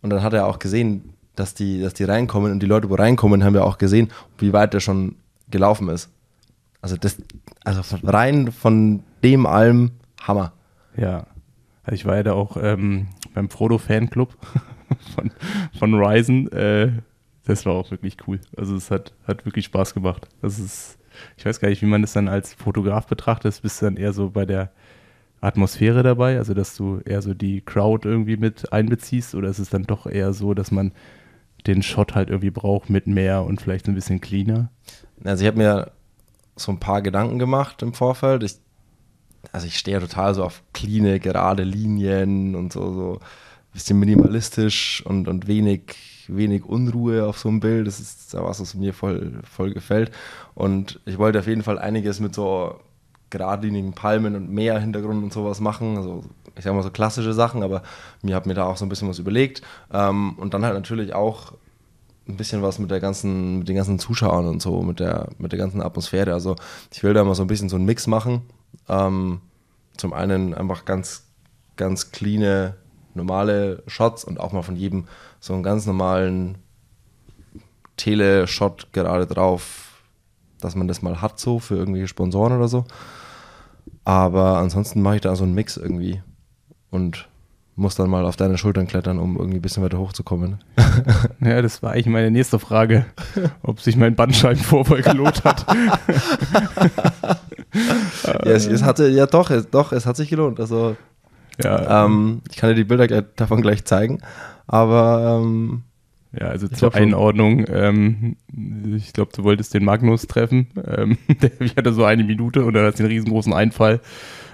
[0.00, 2.50] Und dann hat er auch gesehen, dass die, dass die reinkommen.
[2.50, 5.16] Und die Leute, wo reinkommen, haben ja auch gesehen, wie weit der schon
[5.50, 6.08] gelaufen ist.
[6.80, 7.18] Also das,
[7.62, 9.90] also rein von dem allem
[10.22, 10.52] Hammer.
[10.96, 11.26] Ja.
[11.82, 14.36] Also ich war ja da auch ähm, beim Frodo Fanclub
[15.14, 15.30] von,
[15.78, 16.50] von Ryzen.
[16.52, 16.92] Äh,
[17.44, 18.40] das war auch wirklich cool.
[18.56, 20.28] Also es hat, hat wirklich Spaß gemacht.
[20.42, 20.98] Das ist,
[21.36, 23.60] ich weiß gar nicht, wie man das dann als Fotograf betrachtet.
[23.62, 24.70] Bist du dann eher so bei der
[25.40, 29.70] Atmosphäre dabei, also dass du eher so die Crowd irgendwie mit einbeziehst oder ist es
[29.70, 30.92] dann doch eher so, dass man
[31.66, 34.70] den Shot halt irgendwie braucht mit mehr und vielleicht ein bisschen cleaner?
[35.24, 35.92] Also ich habe mir
[36.56, 38.42] so ein paar Gedanken gemacht im Vorfeld.
[38.42, 38.56] Ich,
[39.52, 45.02] also ich stehe total so auf clean, gerade Linien und so, so ein bisschen minimalistisch
[45.06, 47.86] und, und wenig, wenig Unruhe auf so einem Bild.
[47.86, 50.10] Das ist was, was mir voll, voll gefällt.
[50.54, 52.80] Und ich wollte auf jeden Fall einiges mit so
[53.30, 55.96] geradlinigen Palmen und Meer-Hintergrund und sowas machen.
[55.96, 56.24] Also
[56.56, 57.82] ich sag mal so klassische Sachen, aber
[58.22, 59.62] mir hat mir da auch so ein bisschen was überlegt.
[59.92, 61.52] Ähm, und dann halt natürlich auch
[62.28, 65.52] ein bisschen was mit der ganzen, mit den ganzen Zuschauern und so, mit der, mit
[65.52, 66.32] der ganzen Atmosphäre.
[66.32, 66.56] Also
[66.92, 68.42] ich will da mal so ein bisschen so einen Mix machen.
[68.88, 69.40] Ähm,
[70.00, 71.26] zum einen einfach ganz,
[71.76, 72.74] ganz cleane,
[73.14, 75.06] normale Shots und auch mal von jedem
[75.38, 76.58] so einen ganz normalen
[77.96, 80.02] Tele-Shot gerade drauf,
[80.60, 82.84] dass man das mal hat so für irgendwelche Sponsoren oder so.
[84.04, 86.22] Aber ansonsten mache ich da so einen Mix irgendwie
[86.90, 87.28] und
[87.76, 90.62] muss dann mal auf deine Schultern klettern, um irgendwie ein bisschen weiter hochzukommen.
[91.40, 93.06] Ja, das war eigentlich meine nächste Frage,
[93.62, 95.66] ob sich mein Bandscheibenvorfall gelohnt hat.
[98.24, 100.60] ja, es, es, hatte, ja doch, es, doch, es hat sich gelohnt.
[100.60, 100.96] Also,
[101.62, 104.20] ja, ähm, ich kann dir die Bilder davon gleich zeigen,
[104.66, 105.82] aber ähm,
[106.32, 108.36] ja, also ich zur Einordnung, ähm,
[108.96, 110.68] ich glaube, du wolltest den Magnus treffen.
[110.86, 114.00] Ähm, der hatte so eine Minute und dann hat einen riesengroßen Einfall.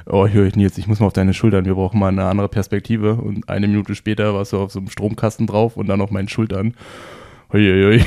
[0.06, 2.48] Oh, höre ich Nils, ich muss mal auf deine Schultern, wir brauchen mal eine andere
[2.48, 3.16] Perspektive.
[3.16, 6.28] Und eine Minute später warst du auf so einem Stromkasten drauf und dann auf meinen
[6.28, 6.74] Schultern.
[7.52, 8.04] Uiuiui.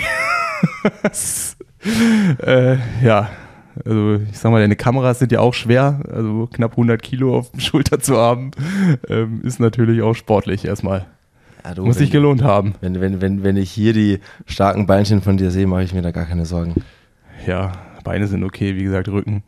[2.45, 3.30] äh, ja,
[3.85, 7.51] also ich sag mal, deine Kameras sind ja auch schwer, also knapp 100 Kilo auf
[7.51, 8.51] der Schulter zu haben,
[9.07, 11.05] ähm, ist natürlich auch sportlich erstmal.
[11.63, 12.75] Ja, du, Muss sich gelohnt haben.
[12.81, 16.01] Wenn, wenn, wenn, wenn ich hier die starken Beinchen von dir sehe, mache ich mir
[16.01, 16.75] da gar keine Sorgen.
[17.45, 19.43] Ja, Beine sind okay, wie gesagt, Rücken.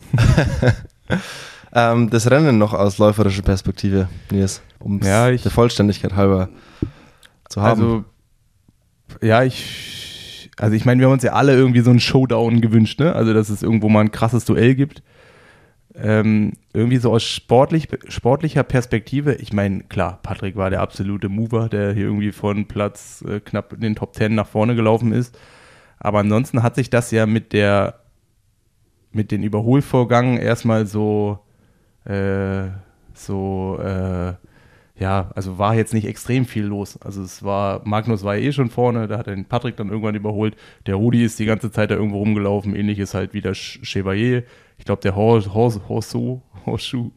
[1.74, 6.50] ähm, das Rennen noch aus läuferischer Perspektive, Nils, um es ja, der Vollständigkeit halber
[7.50, 7.82] zu haben.
[7.82, 8.04] Also,
[9.22, 10.11] ja, ich,
[10.58, 13.14] also ich meine, wir haben uns ja alle irgendwie so einen Showdown gewünscht, ne?
[13.16, 15.02] Also, dass es irgendwo mal ein krasses Duell gibt
[15.96, 21.70] ähm, irgendwie so aus sportlich, sportlicher Perspektive, ich meine, klar, Patrick war der absolute Mover,
[21.70, 25.38] der hier irgendwie von Platz äh, knapp in den Top Ten nach vorne gelaufen ist.
[26.00, 28.00] Aber ansonsten hat sich das ja mit der,
[29.12, 31.40] mit den Überholvorgängen erstmal so,
[32.06, 32.70] äh,
[33.14, 34.34] so, äh,
[35.02, 36.98] ja, also war jetzt nicht extrem viel los.
[37.02, 40.16] Also es war, Magnus war eh schon vorne, da hat er den Patrick dann irgendwann
[40.16, 40.56] überholt.
[40.86, 44.44] Der Rudi ist die ganze Zeit da irgendwo rumgelaufen, ähnliches halt wie der Chevalier
[44.82, 46.42] ich glaube, der Horseshoe,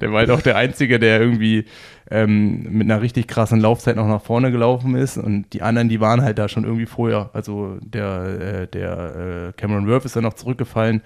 [0.00, 1.66] der war halt auch der Einzige, der irgendwie
[2.10, 6.00] ähm, mit einer richtig krassen Laufzeit noch nach vorne gelaufen ist und die anderen, die
[6.00, 7.28] waren halt da schon irgendwie vorher.
[7.34, 11.02] Also der, äh, der äh, Cameron Worth ist dann noch zurückgefallen,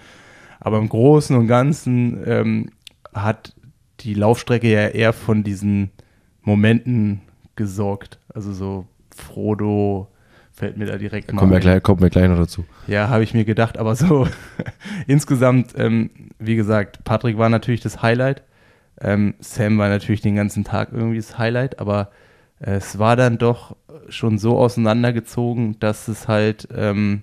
[0.60, 2.70] aber im Großen und Ganzen ähm,
[3.12, 3.52] hat
[4.00, 5.90] die Laufstrecke ja eher von diesen
[6.42, 7.22] Momenten
[7.56, 8.18] gesorgt.
[8.34, 10.08] Also so Frodo,
[10.60, 11.38] Fällt mir da direkt mal.
[11.38, 12.66] Kommen wir gleich, kommen wir gleich noch dazu.
[12.86, 14.28] Ja, habe ich mir gedacht, aber so
[15.06, 18.42] insgesamt, ähm, wie gesagt, Patrick war natürlich das Highlight.
[19.00, 22.10] Ähm, Sam war natürlich den ganzen Tag irgendwie das Highlight, aber
[22.58, 23.74] äh, es war dann doch
[24.10, 27.22] schon so auseinandergezogen, dass es halt, ähm,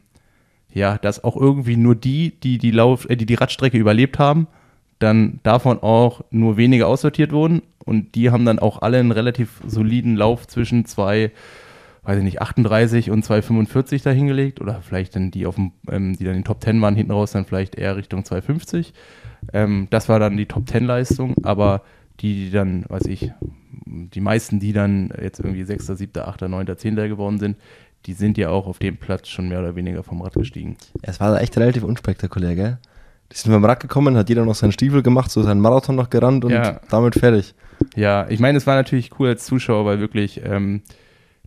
[0.74, 4.48] ja, dass auch irgendwie nur die, die die, Lauf, äh, die die Radstrecke überlebt haben,
[5.00, 9.62] dann davon auch nur wenige aussortiert wurden und die haben dann auch alle einen relativ
[9.66, 11.32] soliden Lauf zwischen zwei
[12.08, 16.16] weiß ich nicht, 38 und 245 da hingelegt oder vielleicht dann die auf dem, ähm,
[16.16, 18.94] die dann in den Top 10 waren, hinten raus dann vielleicht eher Richtung 250.
[19.52, 21.82] Ähm, das war dann die Top 10 Leistung, aber
[22.22, 23.34] die, die dann, weiß ich,
[23.86, 26.96] die meisten, die dann jetzt irgendwie 6., 7., 8., 9., 10.
[26.96, 27.58] geworden sind,
[28.06, 30.78] die sind ja auch auf dem Platz schon mehr oder weniger vom Rad gestiegen.
[31.02, 32.78] Es war echt relativ unspektakulär, gell?
[33.32, 36.10] Die sind vom Rad gekommen, hat jeder noch seinen Stiefel gemacht, so seinen Marathon noch
[36.10, 36.80] gerannt und ja.
[36.90, 37.56] damit fertig.
[37.96, 40.82] Ja, ich meine, es war natürlich cool als Zuschauer, weil wirklich ähm,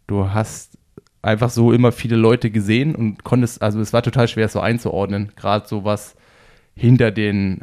[0.07, 0.79] du hast
[1.23, 4.61] einfach so immer viele Leute gesehen und konntest, also es war total schwer, es so
[4.61, 5.33] einzuordnen.
[5.37, 6.17] Gerade so was
[6.75, 7.63] hinter den,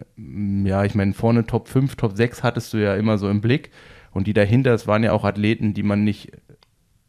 [0.65, 3.71] ja, ich meine, vorne Top 5, Top 6 hattest du ja immer so im Blick.
[4.11, 6.31] Und die dahinter, das waren ja auch Athleten, die man nicht,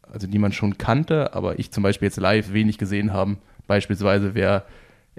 [0.03, 3.39] also die man schon kannte, aber ich zum Beispiel jetzt live wenig gesehen haben.
[3.67, 4.65] Beispielsweise, wer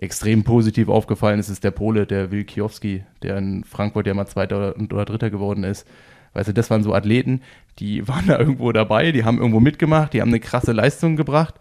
[0.01, 4.27] extrem positiv aufgefallen ist, ist der Pole, der Will Kiowski, der in Frankfurt ja mal
[4.27, 5.87] Zweiter oder Dritter geworden ist.
[6.33, 7.41] Weißt du, das waren so Athleten,
[7.79, 11.55] die waren da irgendwo dabei, die haben irgendwo mitgemacht, die haben eine krasse Leistung gebracht.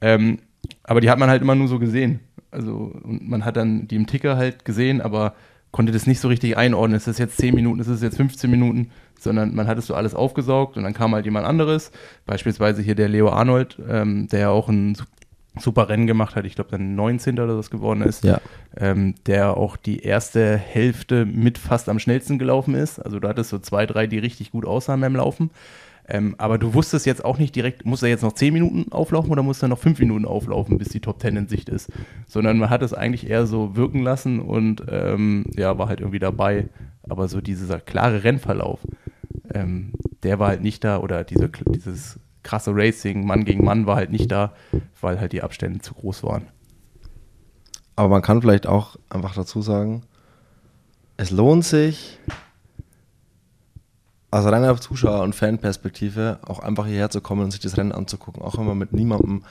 [0.00, 0.38] Ähm,
[0.84, 2.20] aber die hat man halt immer nur so gesehen.
[2.50, 5.34] Also, man hat dann die im Ticker halt gesehen, aber
[5.70, 6.96] konnte das nicht so richtig einordnen.
[6.96, 9.94] Ist das jetzt 10 Minuten, ist das jetzt 15 Minuten, sondern man hat es so
[9.94, 11.92] alles aufgesaugt und dann kam halt jemand anderes.
[12.26, 14.96] Beispielsweise hier der Leo Arnold, ähm, der ja auch ein
[15.58, 17.38] super Rennen gemacht hat, ich glaube dann 19.
[17.40, 18.40] oder was geworden ist, Ja.
[18.76, 22.98] ähm, der auch die erste Hälfte mit fast am schnellsten gelaufen ist.
[23.00, 25.50] Also du hattest so zwei, drei, die richtig gut aussahen beim Laufen.
[26.08, 29.30] Ähm, aber du wusstest jetzt auch nicht direkt, muss er jetzt noch 10 Minuten auflaufen
[29.30, 31.88] oder muss er noch 5 Minuten auflaufen, bis die Top 10 in Sicht ist.
[32.26, 36.18] Sondern man hat es eigentlich eher so wirken lassen und ähm, ja, war halt irgendwie
[36.18, 36.68] dabei.
[37.08, 38.80] Aber so dieser klare Rennverlauf,
[39.54, 43.96] ähm, der war halt nicht da oder diese, dieses krasse Racing, Mann gegen Mann war
[43.96, 44.52] halt nicht da,
[45.00, 46.46] weil halt die Abstände zu groß waren.
[47.96, 50.02] Aber man kann vielleicht auch einfach dazu sagen,
[51.16, 52.18] es lohnt sich,
[54.30, 58.42] aus reiner Zuschauer- und Fanperspektive auch einfach hierher zu kommen und sich das Rennen anzugucken,
[58.42, 59.42] auch wenn man mit niemandem,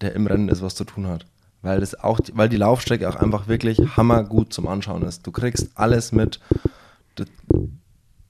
[0.00, 1.24] der im Rennen ist, was zu tun hat.
[1.62, 5.26] Weil, das auch, weil die Laufstrecke auch einfach wirklich hammergut zum Anschauen ist.
[5.26, 6.40] Du kriegst alles mit.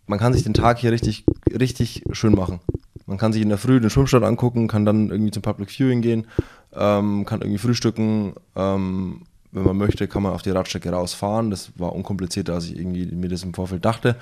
[0.07, 2.61] Man kann sich den Tag hier richtig, richtig schön machen.
[3.09, 6.03] Man kann sich in der Früh den Schwimmstart angucken, kann dann irgendwie zum Public Viewing
[6.03, 6.27] gehen,
[6.75, 8.35] ähm, kann irgendwie frühstücken.
[8.55, 11.51] Ähm, wenn man möchte, kann man auf die Radstrecke rausfahren.
[11.51, 14.17] Das war unkomplizierter, als ich irgendwie mir das im Vorfeld dachte.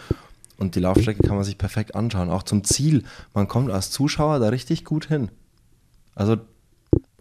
[0.57, 2.31] Und die Laufstrecke kann man sich perfekt anschauen.
[2.31, 3.03] Auch zum Ziel.
[3.35, 5.31] Man kommt als Zuschauer da richtig gut hin.
[6.15, 6.37] Also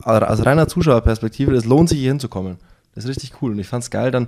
[0.03, 2.57] aus reiner Zuschauerperspektive, es lohnt sich hier hinzukommen.
[2.93, 3.53] Das ist richtig cool.
[3.53, 4.27] Und ich fand es geil dann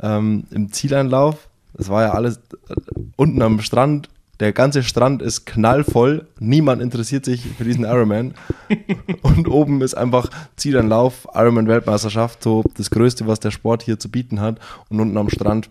[0.00, 1.50] ähm, im Zieleinlauf.
[1.74, 2.74] Das war ja alles äh,
[3.16, 4.08] unten am Strand.
[4.40, 6.26] Der ganze Strand ist knallvoll.
[6.38, 8.34] Niemand interessiert sich für diesen Ironman.
[9.22, 14.40] Und oben ist einfach Zieleinlauf, Ironman-Weltmeisterschaft, so das Größte, was der Sport hier zu bieten
[14.40, 14.60] hat.
[14.88, 15.70] Und unten am Strand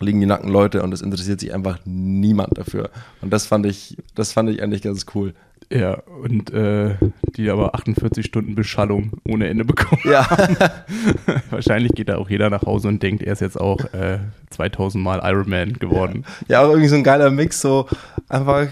[0.00, 2.90] liegen die nackten Leute und es interessiert sich einfach niemand dafür.
[3.20, 5.34] Und das fand ich, das fand ich eigentlich ganz cool.
[5.70, 6.94] Ja, und äh,
[7.36, 10.02] die aber 48 Stunden Beschallung ohne Ende bekommen.
[10.04, 10.26] Ja.
[11.50, 14.18] Wahrscheinlich geht da auch jeder nach Hause und denkt, er ist jetzt auch äh,
[14.50, 16.24] 2000 Mal Ironman geworden.
[16.48, 17.88] Ja, auch irgendwie so ein geiler Mix, so
[18.28, 18.68] einfach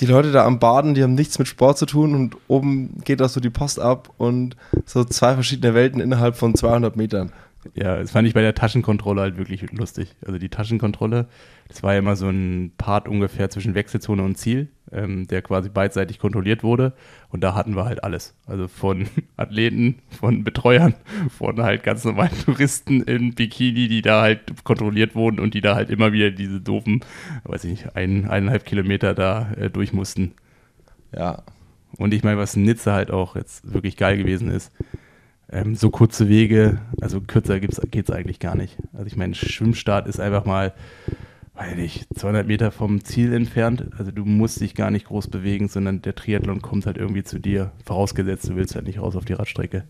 [0.00, 3.20] die Leute da am Baden, die haben nichts mit Sport zu tun und oben geht
[3.20, 7.32] auch so die Post ab und so zwei verschiedene Welten innerhalb von 200 Metern.
[7.74, 10.16] Ja, das fand ich bei der Taschenkontrolle halt wirklich lustig.
[10.24, 11.28] Also die Taschenkontrolle,
[11.68, 15.68] das war ja immer so ein Part ungefähr zwischen Wechselzone und Ziel, ähm, der quasi
[15.68, 16.92] beidseitig kontrolliert wurde.
[17.28, 18.34] Und da hatten wir halt alles.
[18.46, 20.94] Also von Athleten, von Betreuern,
[21.30, 25.74] von halt ganz normalen Touristen in Bikini, die da halt kontrolliert wurden und die da
[25.74, 27.00] halt immer wieder diese doofen,
[27.44, 30.32] weiß ich nicht, ein, eineinhalb Kilometer da äh, durch mussten.
[31.16, 31.42] Ja.
[31.96, 34.72] Und ich meine, was in Nizza halt auch jetzt wirklich geil gewesen ist,
[35.52, 38.78] ähm, so kurze Wege, also kürzer geht es eigentlich gar nicht.
[38.92, 40.72] Also ich meine, Schwimmstart ist einfach mal,
[41.60, 43.86] weiß nicht, 200 Meter vom Ziel entfernt.
[43.98, 47.38] Also du musst dich gar nicht groß bewegen, sondern der Triathlon kommt halt irgendwie zu
[47.38, 47.72] dir.
[47.84, 49.84] Vorausgesetzt, du willst halt nicht raus auf die Radstrecke.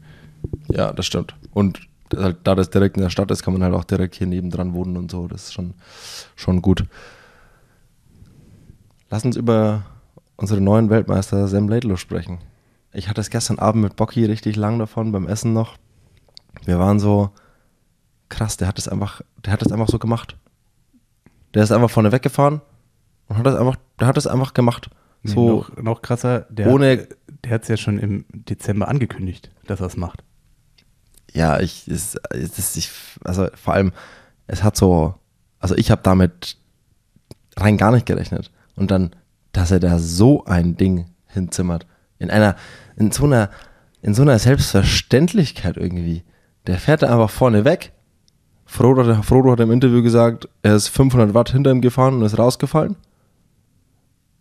[0.68, 1.36] Ja, das stimmt.
[1.52, 4.74] Und da das direkt in der Stadt ist, kann man halt auch direkt hier nebendran
[4.74, 5.28] wohnen und so.
[5.28, 5.74] Das ist schon,
[6.34, 6.84] schon gut.
[9.08, 9.84] Lass uns über
[10.36, 12.38] unseren neuen Weltmeister Sam Laidlow sprechen.
[12.92, 15.76] Ich hatte es gestern Abend mit Bocky richtig lang davon, beim Essen noch.
[16.64, 17.30] Wir waren so,
[18.28, 20.36] krass, der hat es einfach, der hat es einfach so gemacht.
[21.54, 22.60] Der ist einfach vorne weggefahren
[23.28, 24.90] und hat es einfach, der hat es einfach gemacht.
[25.22, 27.08] Nee, So, noch, noch krasser, der, ohne,
[27.44, 30.22] der hat es ja schon im Dezember angekündigt, dass er es macht.
[31.32, 32.90] ja, ich, es, es ich,
[33.24, 33.92] also vor allem,
[34.46, 35.14] es hat so,
[35.58, 36.56] also ich habe damit
[37.56, 38.50] rein gar nicht gerechnet.
[38.76, 39.10] Und dann,
[39.52, 41.86] dass er da so ein Ding hinzimmert.
[42.18, 42.56] In einer,
[42.96, 43.50] in so einer,
[44.02, 46.24] in so einer Selbstverständlichkeit irgendwie.
[46.66, 47.92] Der fährt da einfach vorne weg.
[48.70, 52.38] Frodo, Frodo hat im Interview gesagt, er ist 500 Watt hinter ihm gefahren und ist
[52.38, 52.94] rausgefallen.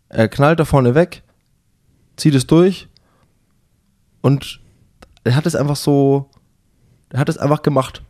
[0.07, 1.23] Er knallt da vorne weg,
[2.15, 2.87] zieht es durch
[4.21, 4.61] und
[5.23, 6.29] er hat es einfach so,
[7.09, 8.03] er hat es einfach gemacht.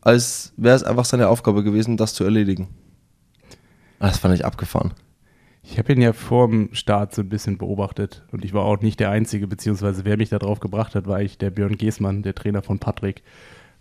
[0.00, 2.68] Als wäre es einfach seine Aufgabe gewesen, das zu erledigen.
[3.98, 4.94] Das fand ich abgefahren.
[5.62, 8.80] Ich habe ihn ja vor dem Start so ein bisschen beobachtet und ich war auch
[8.80, 12.22] nicht der Einzige, beziehungsweise wer mich da drauf gebracht hat, war ich der Björn Geßmann,
[12.22, 13.22] der Trainer von Patrick,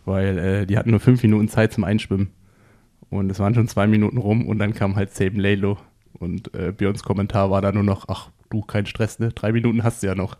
[0.05, 2.31] weil äh, die hatten nur fünf Minuten Zeit zum Einschwimmen
[3.09, 5.77] und es waren schon zwei Minuten rum und dann kam halt Saben Laylo
[6.13, 9.29] und äh, Björns Kommentar war da nur noch, ach, du, kein Stress, ne?
[9.29, 10.37] Drei Minuten hast du ja noch.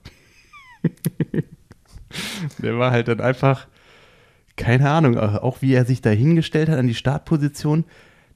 [2.60, 3.68] der war halt dann einfach,
[4.56, 7.86] keine Ahnung, auch wie er sich da hingestellt hat an die Startposition,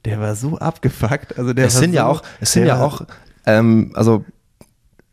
[0.05, 1.37] der war so abgefuckt.
[1.37, 3.05] Also der es sind so, ja auch, es sind ja auch,
[3.45, 4.23] ähm, also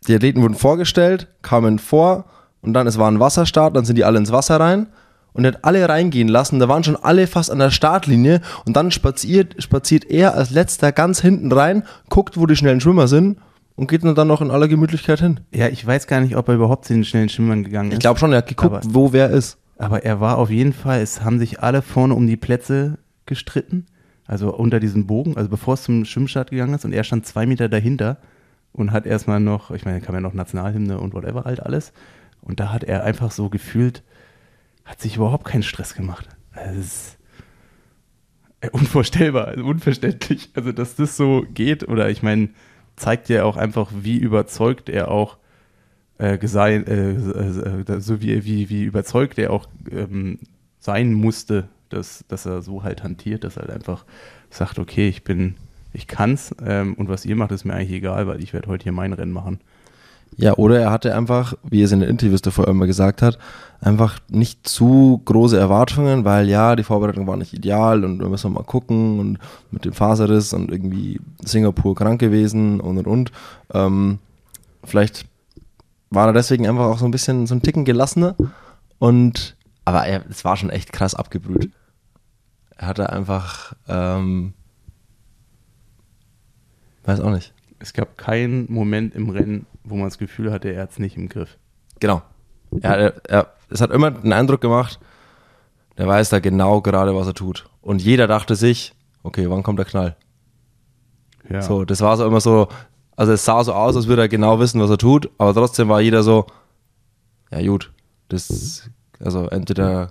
[0.06, 2.26] die Athleten wurden vorgestellt, kamen vor
[2.60, 4.86] und dann es war ein Wasserstart, dann sind die alle ins Wasser rein
[5.34, 6.58] und er hat alle reingehen lassen.
[6.58, 10.92] Da waren schon alle fast an der Startlinie und dann spaziert, spaziert er als letzter
[10.92, 13.38] ganz hinten rein, guckt, wo die schnellen Schwimmer sind
[13.76, 15.40] und geht dann noch in aller Gemütlichkeit hin.
[15.52, 17.94] Ja, ich weiß gar nicht, ob er überhaupt zu den schnellen Schwimmern gegangen ist.
[17.94, 19.58] Ich glaube schon, er hat geguckt, aber, wo wer ist.
[19.76, 23.86] Aber er war auf jeden Fall, es haben sich alle vorne um die Plätze gestritten,
[24.26, 27.44] also unter diesem Bogen, also bevor es zum Schwimmstart gegangen ist und er stand zwei
[27.44, 28.18] Meter dahinter
[28.72, 31.92] und hat erstmal noch, ich meine, kam ja noch Nationalhymne und whatever halt alles.
[32.40, 34.02] Und da hat er einfach so gefühlt,
[34.84, 36.28] hat sich überhaupt keinen Stress gemacht.
[36.54, 37.18] Das ist
[38.72, 40.50] unvorstellbar, also unverständlich.
[40.54, 42.50] Also, dass das so geht, oder ich meine,
[42.96, 45.38] zeigt ja auch einfach, wie überzeugt er auch
[46.18, 50.38] äh, gesein, äh, äh, so wie, wie, wie überzeugt er auch ähm,
[50.78, 54.04] sein musste, dass, dass er so halt hantiert, dass er halt einfach
[54.50, 55.56] sagt, okay, ich bin,
[55.92, 58.84] ich kann's ähm, und was ihr macht, ist mir eigentlich egal, weil ich werde heute
[58.84, 59.60] hier mein Rennen machen.
[60.36, 63.38] Ja, oder er hatte einfach, wie er es in den Interviews davor immer gesagt hat,
[63.80, 68.50] einfach nicht zu große Erwartungen, weil ja, die Vorbereitung war nicht ideal und da müssen
[68.50, 69.38] wir mal gucken und
[69.70, 73.32] mit dem Faserriss und irgendwie Singapur krank gewesen und und und.
[73.72, 74.18] Ähm,
[74.82, 75.26] vielleicht
[76.10, 78.34] war er deswegen einfach auch so ein bisschen so ein Ticken gelassener
[78.98, 81.70] und aber er, es war schon echt krass abgebrüht.
[82.76, 84.54] Er hatte einfach, ähm,
[87.04, 87.52] weiß auch nicht.
[87.78, 91.16] Es gab keinen Moment im Rennen, wo man das Gefühl hatte, er hat es nicht
[91.16, 91.58] im Griff.
[92.00, 92.22] Genau.
[92.80, 94.98] Er, er, er, es hat immer den Eindruck gemacht,
[95.96, 97.68] der weiß da genau gerade, was er tut.
[97.80, 100.16] Und jeder dachte sich, okay, wann kommt der Knall?
[101.48, 101.62] Ja.
[101.62, 102.68] So, das war so immer so,
[103.16, 105.88] also es sah so aus, als würde er genau wissen, was er tut, aber trotzdem
[105.88, 106.46] war jeder so,
[107.50, 107.92] ja gut,
[108.28, 110.10] das, also entweder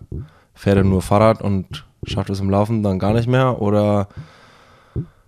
[0.53, 4.07] fährt er nur Fahrrad und schafft es im Laufen dann gar nicht mehr oder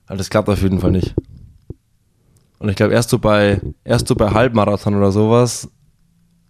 [0.07, 1.15] also das klappt auf jeden Fall nicht.
[2.59, 5.69] Und ich glaube, erst so bei, erst so bei Halbmarathon oder sowas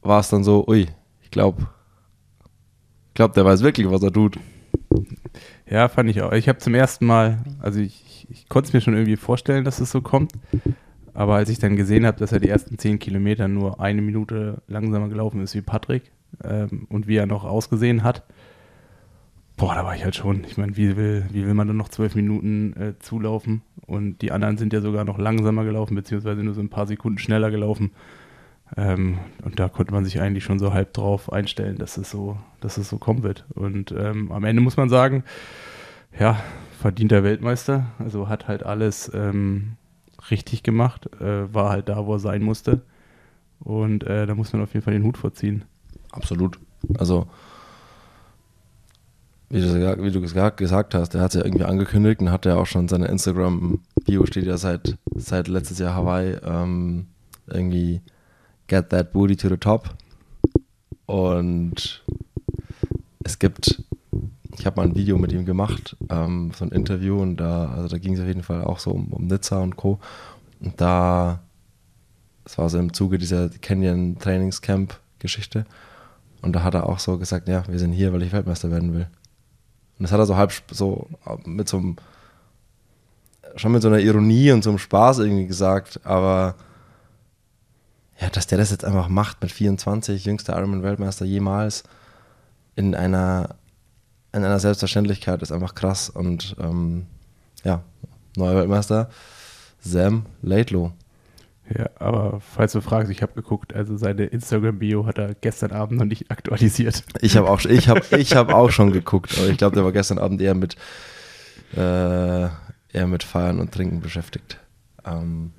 [0.01, 0.87] war es dann so, ui,
[1.21, 1.67] ich glaube,
[3.07, 4.37] ich glaube, der weiß wirklich, was er tut.
[5.69, 6.31] Ja, fand ich auch.
[6.31, 9.65] Ich habe zum ersten Mal, also ich, ich, ich konnte es mir schon irgendwie vorstellen,
[9.65, 10.33] dass es so kommt.
[11.13, 14.61] Aber als ich dann gesehen habe, dass er die ersten zehn Kilometer nur eine Minute
[14.67, 16.11] langsamer gelaufen ist wie Patrick
[16.43, 18.23] ähm, und wie er noch ausgesehen hat,
[19.57, 20.43] Boah, da war ich halt schon.
[20.43, 23.61] Ich meine, wie will, wie will man dann noch zwölf Minuten äh, zulaufen?
[23.87, 27.19] Und die anderen sind ja sogar noch langsamer gelaufen, beziehungsweise nur so ein paar Sekunden
[27.19, 27.91] schneller gelaufen.
[28.77, 32.37] Ähm, und da konnte man sich eigentlich schon so halb drauf einstellen, dass es so,
[32.61, 33.45] dass es so kommen wird.
[33.53, 35.23] Und ähm, am Ende muss man sagen,
[36.19, 36.39] ja,
[36.79, 37.87] verdienter Weltmeister.
[37.99, 39.73] Also hat halt alles ähm,
[40.31, 42.81] richtig gemacht, äh, war halt da, wo er sein musste.
[43.59, 45.63] Und äh, da muss man auf jeden Fall den Hut vorziehen.
[46.11, 46.59] Absolut.
[46.97, 47.27] Also
[49.49, 52.55] wie du, wie du gesagt hast, der hat es ja irgendwie angekündigt und hat ja
[52.55, 57.07] auch schon seine Instagram-Bio steht ja seit, seit letztes Jahr Hawaii ähm,
[57.47, 58.01] irgendwie
[58.67, 59.89] Get That Booty to the Top.
[61.05, 62.03] Und
[63.23, 63.83] es gibt,
[64.57, 67.87] ich habe mal ein Video mit ihm gemacht, ähm, so ein Interview und da, also
[67.87, 69.99] da ging es auf jeden Fall auch so um, um Nizza und Co.
[70.59, 71.41] Und da,
[72.45, 75.65] es war so im Zuge dieser Canyon Trainingscamp Geschichte.
[76.41, 78.93] Und da hat er auch so gesagt, ja, wir sind hier, weil ich Weltmeister werden
[78.93, 79.07] will.
[79.97, 81.07] Und das hat er so halb so
[81.45, 81.95] mit so einem,
[83.55, 86.55] schon mit so einer Ironie und so einem Spaß irgendwie gesagt, aber
[88.19, 91.83] ja, dass der das jetzt einfach macht mit 24, jüngster Ironman-Weltmeister jemals
[92.75, 93.55] in einer,
[94.31, 97.07] in einer Selbstverständlichkeit ist einfach krass und ähm,
[97.63, 97.83] ja,
[98.35, 99.09] neuer Weltmeister
[99.79, 100.91] Sam Laidlow.
[101.73, 105.99] Ja, aber falls du fragst, ich habe geguckt, also seine Instagram-Bio hat er gestern Abend
[105.99, 107.03] noch nicht aktualisiert.
[107.21, 109.91] Ich habe auch, ich hab, ich hab auch schon geguckt, aber ich glaube, der war
[109.91, 110.75] gestern Abend eher mit,
[111.75, 114.59] äh, eher mit Feiern und Trinken beschäftigt.
[115.05, 115.53] Ähm,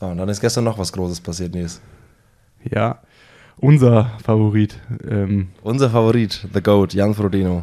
[0.00, 1.80] so, und dann ist gestern noch was Großes passiert, Nils.
[2.64, 3.02] Ja,
[3.58, 4.80] unser Favorit.
[5.06, 7.62] Ähm, unser Favorit, The Goat, Jan Frodeno.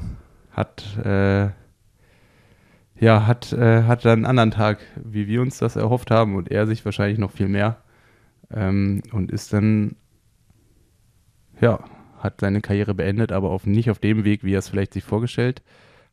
[0.52, 1.50] Hat äh,
[3.00, 6.52] ja, hat, äh, hat dann einen anderen Tag, wie wir uns das erhofft haben und
[6.52, 7.78] er sich wahrscheinlich noch viel mehr.
[8.52, 9.96] Ähm, und ist dann,
[11.60, 11.80] ja,
[12.20, 15.04] hat seine Karriere beendet, aber auf, nicht auf dem Weg, wie er es vielleicht sich
[15.04, 15.62] vorgestellt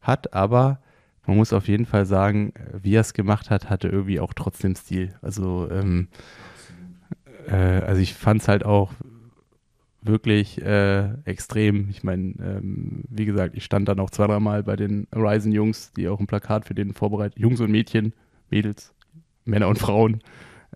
[0.00, 0.34] hat.
[0.34, 0.80] Aber
[1.26, 4.74] man muss auf jeden Fall sagen, wie er es gemacht hat, hatte irgendwie auch trotzdem
[4.74, 5.14] Stil.
[5.22, 6.08] Also, ähm,
[7.46, 8.92] äh, also ich fand es halt auch
[10.02, 11.88] wirklich äh, extrem.
[11.90, 16.08] Ich meine, ähm, wie gesagt, ich stand dann auch zwei, dreimal bei den Horizon-Jungs, die
[16.08, 18.12] auch ein Plakat für den vorbereitet, Jungs und Mädchen,
[18.50, 18.94] Mädels,
[19.44, 20.20] Männer und Frauen,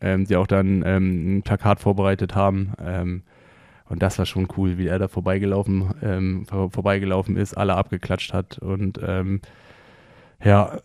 [0.01, 2.73] ähm, die auch dann ähm, ein Plakat vorbereitet haben.
[2.81, 3.23] Ähm,
[3.89, 8.33] und das war schon cool, wie er da vorbeigelaufen, ähm, vor, vorbeigelaufen ist, alle abgeklatscht
[8.33, 8.59] hat.
[8.59, 9.41] Und ähm,
[10.45, 10.81] ja,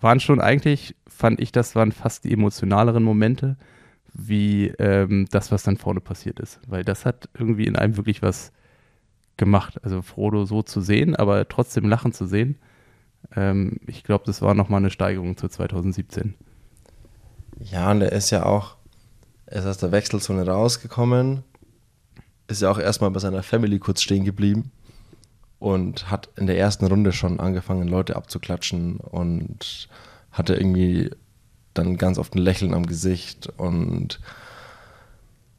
[0.00, 3.56] waren schon eigentlich, fand ich, das waren fast die emotionaleren Momente,
[4.18, 6.60] wie ähm, das, was dann vorne passiert ist.
[6.66, 8.52] Weil das hat irgendwie in einem wirklich was
[9.36, 9.78] gemacht.
[9.82, 12.56] Also Frodo so zu sehen, aber trotzdem lachen zu sehen.
[13.34, 16.34] Ähm, ich glaube, das war nochmal eine Steigerung zu 2017.
[17.60, 18.76] Ja, und er ist ja auch,
[19.46, 21.42] er ist aus der Wechselzone rausgekommen,
[22.48, 24.70] ist ja auch erstmal bei seiner Family kurz stehen geblieben
[25.58, 29.88] und hat in der ersten Runde schon angefangen, Leute abzuklatschen und
[30.30, 31.10] hatte irgendwie
[31.78, 34.20] dann ganz oft ein Lächeln am Gesicht und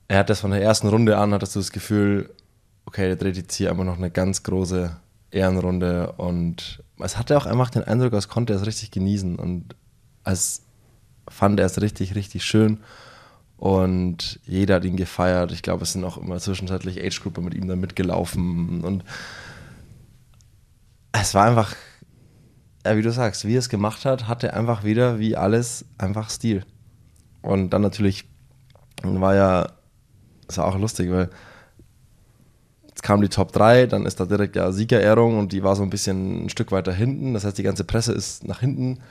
[0.07, 2.30] er hat das von der ersten Runde an, hattest du das Gefühl,
[2.86, 4.95] okay, der dreht jetzt hier einfach noch eine ganz große
[5.32, 9.76] Ehrenrunde und es hatte auch einfach den Eindruck, als konnte er es richtig genießen und
[10.24, 10.63] als
[11.30, 12.80] fand er es richtig, richtig schön
[13.57, 15.51] und jeder hat ihn gefeiert.
[15.51, 19.03] Ich glaube, es sind auch immer zwischenzeitlich Age-Grupper mit ihm dann mitgelaufen und
[21.11, 21.76] es war einfach,
[22.88, 26.29] ja, wie du sagst, wie er es gemacht hat, hatte einfach wieder wie alles einfach
[26.29, 26.65] Stil.
[27.41, 28.25] Und dann natürlich
[29.03, 29.67] war ja,
[30.47, 31.29] es war auch lustig, weil
[32.97, 35.83] Jetzt kam die Top 3, dann ist da direkt ja Siegerehrung und die war so
[35.83, 37.35] ein bisschen ein Stück weiter hinten.
[37.35, 39.01] Das heißt, die ganze Presse ist nach hinten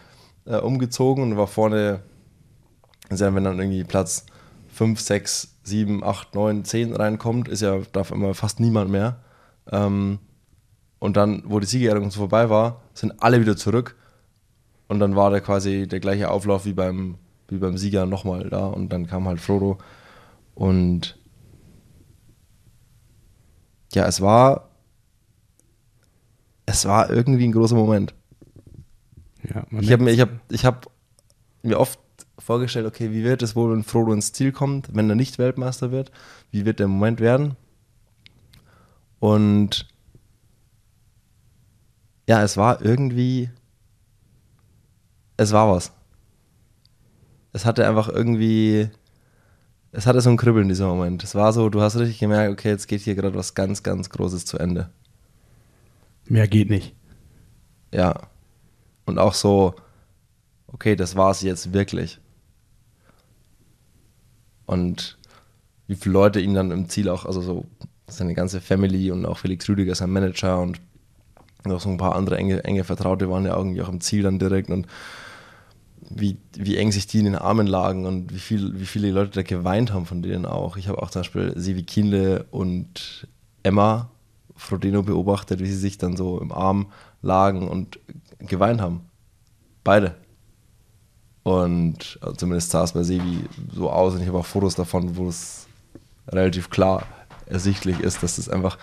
[0.45, 2.01] äh, umgezogen und war vorne,
[3.11, 4.27] also wenn dann irgendwie Platz
[4.75, 9.21] 5, 6, 7, 8, 9, 10 reinkommt, ist ja, darf immer fast niemand mehr.
[9.71, 10.19] Ähm,
[10.99, 13.97] und dann, wo die Siegerehrung so vorbei war, sind alle wieder zurück.
[14.89, 17.17] Und dann war da quasi der gleiche Auflauf wie beim,
[17.49, 18.67] wie beim Sieger nochmal da.
[18.67, 19.79] Und dann kam halt Frodo.
[20.55, 21.19] Und
[23.93, 24.71] ja, es war,
[26.67, 28.15] es war irgendwie ein großer Moment.
[29.43, 30.91] Ja, ich habe mir, ich hab, ich hab
[31.63, 32.01] mir oft
[32.39, 35.91] vorgestellt, okay, wie wird es wohl, wenn Frodo ins Ziel kommt, wenn er nicht Weltmeister
[35.91, 36.11] wird?
[36.51, 37.57] Wie wird der Moment werden?
[39.19, 39.89] Und
[42.27, 43.51] ja, es war irgendwie,
[45.37, 45.93] es war was.
[47.53, 48.91] Es hatte einfach irgendwie,
[49.93, 51.25] es hatte so ein Kribbeln in diesem Moment.
[51.25, 54.11] Es war so, du hast richtig gemerkt, okay, jetzt geht hier gerade was ganz, ganz
[54.11, 54.91] Großes zu Ende.
[56.29, 56.95] Mehr geht nicht.
[57.93, 58.29] Ja.
[59.07, 59.75] Und auch so,
[60.67, 62.19] okay, das war es jetzt wirklich.
[64.67, 65.17] Und
[65.87, 67.65] wie viele Leute ihn dann im Ziel auch, also so
[68.09, 70.81] seine ganze Family und auch Felix Rüdiger, sein Manager und
[71.67, 74.39] noch so ein paar andere enge, enge Vertraute waren ja irgendwie auch im Ziel dann
[74.39, 74.87] direkt und
[76.09, 79.33] wie, wie eng sich die in den Armen lagen und wie, viel, wie viele Leute
[79.33, 80.77] da geweint haben von denen auch.
[80.77, 83.27] Ich habe auch zum Beispiel Sevi Kienle und
[83.63, 84.11] Emma
[84.55, 86.87] Frodeno beobachtet, wie sie sich dann so im Arm
[87.23, 87.99] lagen und
[88.39, 89.03] geweint haben.
[89.85, 90.15] Beide.
[91.43, 95.17] Und also zumindest sah es bei Sevi so aus und ich habe auch Fotos davon,
[95.17, 95.67] wo es
[96.29, 97.07] relativ klar
[97.47, 98.79] ersichtlich ist, dass es einfach,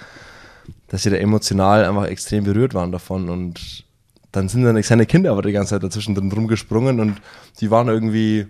[0.87, 3.85] dass sie da emotional einfach extrem berührt waren davon und
[4.31, 7.21] dann sind dann seine Kinder aber die ganze Zeit dazwischen drin rumgesprungen und
[7.59, 8.47] die waren irgendwie,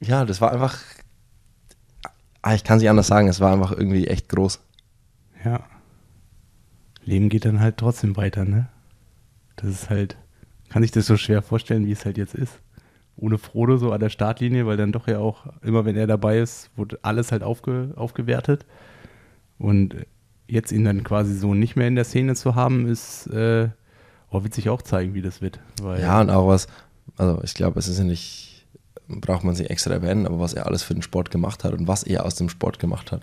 [0.00, 0.78] ja, das war einfach,
[2.42, 4.60] ah, ich kann es nicht anders sagen, es war einfach irgendwie echt groß.
[5.44, 5.64] Ja.
[7.04, 8.68] Leben geht dann halt trotzdem weiter, ne?
[9.56, 10.16] Das ist halt,
[10.68, 12.60] kann ich das so schwer vorstellen, wie es halt jetzt ist.
[13.16, 16.38] Ohne Frodo so an der Startlinie, weil dann doch ja auch, immer wenn er dabei
[16.38, 18.66] ist, wurde alles halt aufge, aufgewertet.
[19.58, 19.96] Und
[20.48, 23.68] jetzt ihn dann quasi so nicht mehr in der Szene zu haben, ist, äh,
[24.30, 25.58] Oh, wird sich auch zeigen, wie das wird.
[25.80, 26.66] ja, und auch was,
[27.16, 28.66] also ich glaube, es ist ja nicht,
[29.08, 31.88] braucht man sich extra erwähnen, aber was er alles für den Sport gemacht hat und
[31.88, 33.22] was er aus dem Sport gemacht hat,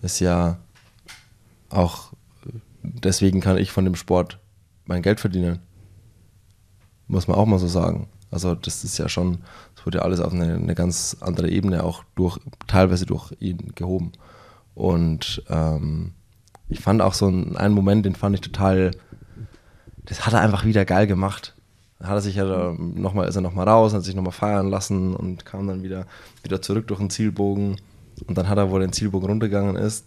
[0.00, 0.58] ist ja
[1.70, 2.12] auch,
[2.82, 4.38] deswegen kann ich von dem Sport
[4.84, 5.58] mein Geld verdienen.
[7.08, 8.08] Muss man auch mal so sagen.
[8.30, 9.38] Also das ist ja schon,
[9.76, 13.72] es wurde ja alles auf eine, eine, ganz andere Ebene auch durch, teilweise durch ihn
[13.74, 14.12] gehoben.
[14.74, 16.12] Und ähm,
[16.72, 18.92] ich fand auch so einen, einen Moment, den fand ich total
[20.04, 21.54] das hat er einfach wieder geil gemacht.
[22.02, 25.44] Hat er sich ja nochmal, ist er nochmal raus, hat sich nochmal feiern lassen und
[25.44, 26.06] kam dann wieder,
[26.42, 27.76] wieder zurück durch den Zielbogen.
[28.26, 30.06] Und dann hat er, wo er den Zielbogen runtergegangen ist,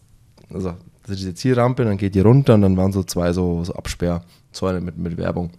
[0.53, 0.74] also
[1.07, 4.97] diese Zielrampe, dann geht die runter und dann waren so zwei so, so Absperrzäune mit,
[4.97, 5.51] mit Werbung,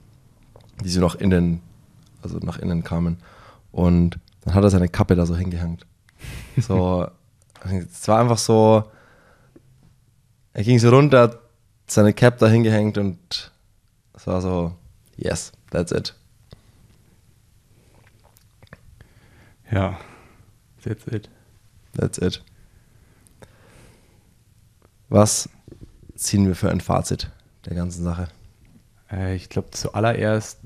[0.85, 1.61] die so nach innen,
[2.23, 3.19] also nach innen kamen.
[3.73, 5.87] Und dann hat er seine Kappe da so hingehängt.
[6.59, 7.07] So,
[7.65, 8.85] es war einfach so,
[10.57, 11.43] er ging so runter,
[11.87, 13.53] seine Cap da hingehängt und
[14.15, 14.75] es war so,
[15.19, 16.15] yes, that's it.
[19.71, 20.01] Ja,
[20.83, 21.29] that's it.
[21.93, 22.43] That's it.
[25.11, 25.51] Was
[26.15, 27.31] ziehen wir für ein Fazit
[27.67, 28.29] der ganzen Sache?
[29.13, 30.61] Äh, ich glaube, zuallererst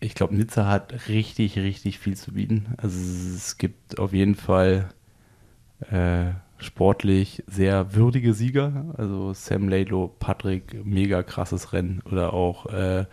[0.00, 2.74] ich glaube, Nizza hat richtig, richtig viel zu bieten.
[2.78, 4.88] Also es gibt auf jeden Fall
[5.90, 8.94] äh, sportlich sehr würdige Sieger.
[8.96, 12.02] Also Sam Laidlow, Patrick, mega krasses Rennen.
[12.10, 13.06] Oder auch äh,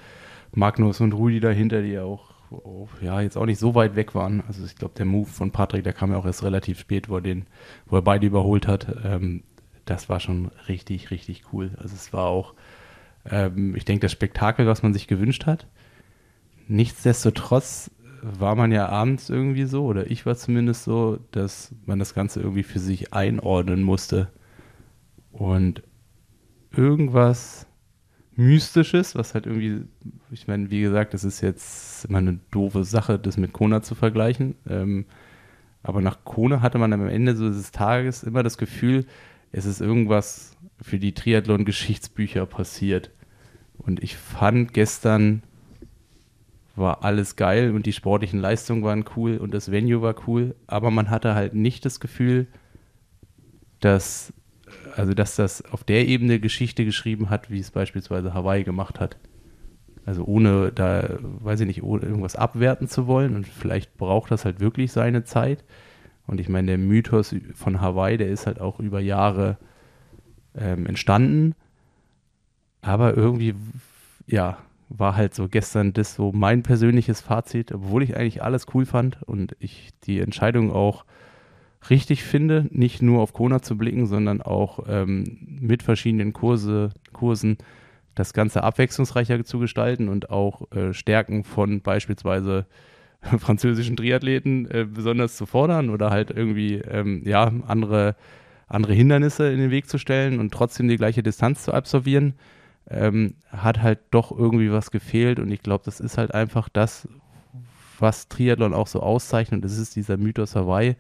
[0.54, 4.44] Magnus und Rudi dahinter, die auch, auch, ja, jetzt auch nicht so weit weg waren.
[4.48, 7.16] Also ich glaube, der Move von Patrick, der kam ja auch erst relativ spät, wo
[7.16, 7.46] er, den,
[7.88, 8.88] wo er beide überholt hat.
[9.04, 9.44] Ähm,
[9.86, 11.72] das war schon richtig, richtig cool.
[11.78, 12.54] Also es war auch,
[13.30, 15.68] ähm, ich denke, das Spektakel, was man sich gewünscht hat.
[16.68, 22.14] Nichtsdestotrotz war man ja abends irgendwie so, oder ich war zumindest so, dass man das
[22.14, 24.30] Ganze irgendwie für sich einordnen musste.
[25.32, 25.84] Und
[26.76, 27.68] irgendwas
[28.36, 29.86] Mystisches, was halt irgendwie,
[30.32, 33.96] ich meine, wie gesagt, das ist jetzt immer eine doofe Sache, das mit Kona zu
[33.96, 34.56] vergleichen.
[34.68, 35.06] Ähm,
[35.84, 39.06] aber nach Kona hatte man am Ende so des Tages immer das Gefühl,
[39.52, 43.12] es ist irgendwas für die Triathlon-Geschichtsbücher passiert.
[43.78, 45.44] Und ich fand gestern
[46.82, 50.92] war alles geil und die sportlichen Leistungen waren cool und das Venue war cool, aber
[50.92, 52.48] man hatte halt nicht das Gefühl,
[53.80, 54.34] dass,
[54.96, 59.18] also dass das auf der Ebene Geschichte geschrieben hat, wie es beispielsweise Hawaii gemacht hat.
[60.06, 64.46] Also ohne da, weiß ich nicht, ohne irgendwas abwerten zu wollen und vielleicht braucht das
[64.46, 65.64] halt wirklich seine Zeit.
[66.28, 69.58] Und ich meine, der Mythos von Hawaii, der ist halt auch über Jahre
[70.56, 71.56] ähm, entstanden.
[72.82, 73.54] Aber irgendwie,
[74.28, 74.58] ja,
[74.98, 79.22] war halt so gestern das so mein persönliches Fazit, obwohl ich eigentlich alles cool fand
[79.24, 81.06] und ich die Entscheidung auch
[81.90, 87.58] richtig finde, nicht nur auf Kona zu blicken, sondern auch ähm, mit verschiedenen Kurse, Kursen
[88.14, 92.66] das Ganze abwechslungsreicher zu gestalten und auch äh, Stärken von beispielsweise
[93.40, 98.16] französischen Triathleten äh, besonders zu fordern oder halt irgendwie ähm, ja andere
[98.68, 102.36] andere Hindernisse in den Weg zu stellen und trotzdem die gleiche Distanz zu absolvieren
[102.92, 107.08] ähm, hat halt doch irgendwie was gefehlt und ich glaube, das ist halt einfach das,
[108.00, 109.64] was Triathlon auch so auszeichnet.
[109.64, 110.96] Das ist dieser Mythos Hawaii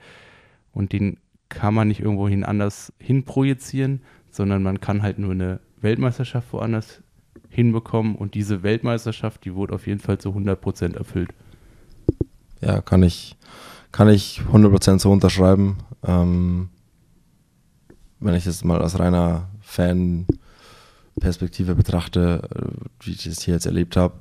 [0.73, 1.17] und den
[1.49, 7.01] kann man nicht irgendwohin anders hinprojizieren, sondern man kann halt nur eine Weltmeisterschaft woanders
[7.49, 11.31] hinbekommen und diese Weltmeisterschaft, die wurde auf jeden Fall zu 100% erfüllt.
[12.61, 13.35] Ja, kann ich,
[13.91, 15.77] kann ich 100% so unterschreiben.
[16.03, 16.69] Ähm,
[18.19, 20.27] wenn ich jetzt mal als reiner Fan
[21.19, 24.15] Perspektive betrachte, äh, wie ich das hier jetzt erlebt habe,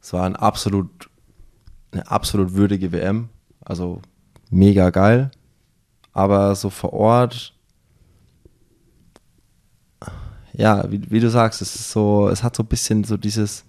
[0.00, 1.08] es war ein absolut,
[1.92, 3.28] eine absolut würdige WM.
[3.60, 4.02] Also
[4.50, 5.30] mega geil.
[6.12, 7.54] Aber so vor Ort,
[10.52, 13.64] ja, wie, wie du sagst, es ist so, es hat so ein bisschen so dieses,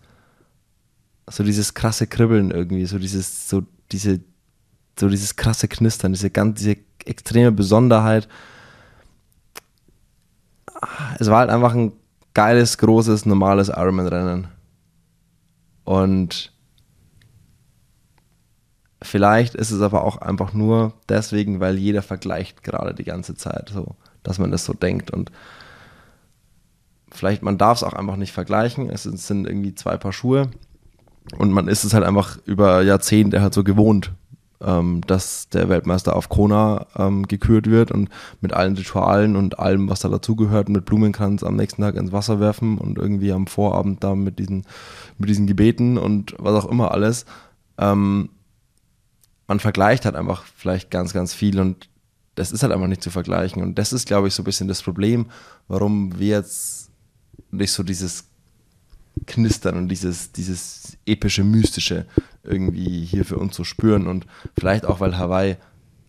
[1.28, 4.20] so dieses krasse Kribbeln irgendwie, so dieses, so diese,
[4.99, 8.28] so dieses krasse Knistern, diese ganz, diese extreme Besonderheit.
[11.20, 11.93] Es war halt einfach ein
[12.36, 14.50] geiles, großes, normales Ironman-Rennen.
[15.84, 16.54] Und
[19.02, 23.70] vielleicht ist es aber auch einfach nur deswegen, weil jeder vergleicht gerade die ganze Zeit
[23.74, 25.10] so, dass man das so denkt.
[25.10, 25.32] Und
[27.12, 28.90] vielleicht, man darf es auch einfach nicht vergleichen.
[28.90, 30.52] Es sind irgendwie zwei Paar Schuhe.
[31.38, 34.12] Und man ist es halt einfach über Jahrzehnte halt so gewohnt,
[34.66, 38.09] ähm, dass der Weltmeister auf Kona ähm, gekürt wird und
[38.41, 42.39] mit allen Ritualen und allem, was da dazugehört, mit Blumenkranz am nächsten Tag ins Wasser
[42.39, 44.66] werfen und irgendwie am Vorabend da mit diesen,
[45.20, 47.26] mit diesen Gebeten und was auch immer alles.
[47.78, 48.30] Ähm,
[49.47, 51.88] man vergleicht halt einfach vielleicht ganz, ganz viel und
[52.34, 53.61] das ist halt einfach nicht zu vergleichen.
[53.61, 55.28] Und das ist, glaube ich, so ein bisschen das Problem,
[55.68, 56.89] warum wir jetzt
[57.51, 58.26] nicht so dieses
[59.28, 62.05] Knistern und dieses, dieses epische, mystische
[62.46, 64.08] irgendwie hier für uns zu spüren.
[64.08, 64.26] Und
[64.58, 65.58] vielleicht auch, weil Hawaii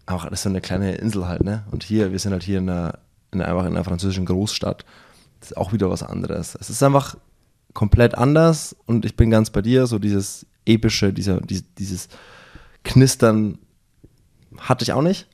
[0.07, 1.65] auch, das ist so eine kleine Insel halt, ne?
[1.71, 2.99] Und hier, wir sind halt hier in einer,
[3.33, 4.85] in einfach in einer französischen Großstadt.
[5.41, 6.57] Das ist auch wieder was anderes.
[6.61, 7.17] Es ist einfach
[7.75, 12.09] komplett anders und ich bin ganz bei dir, so dieses epische, dieser, dieses
[12.85, 13.59] Knistern
[14.59, 15.29] hatte ich auch nicht.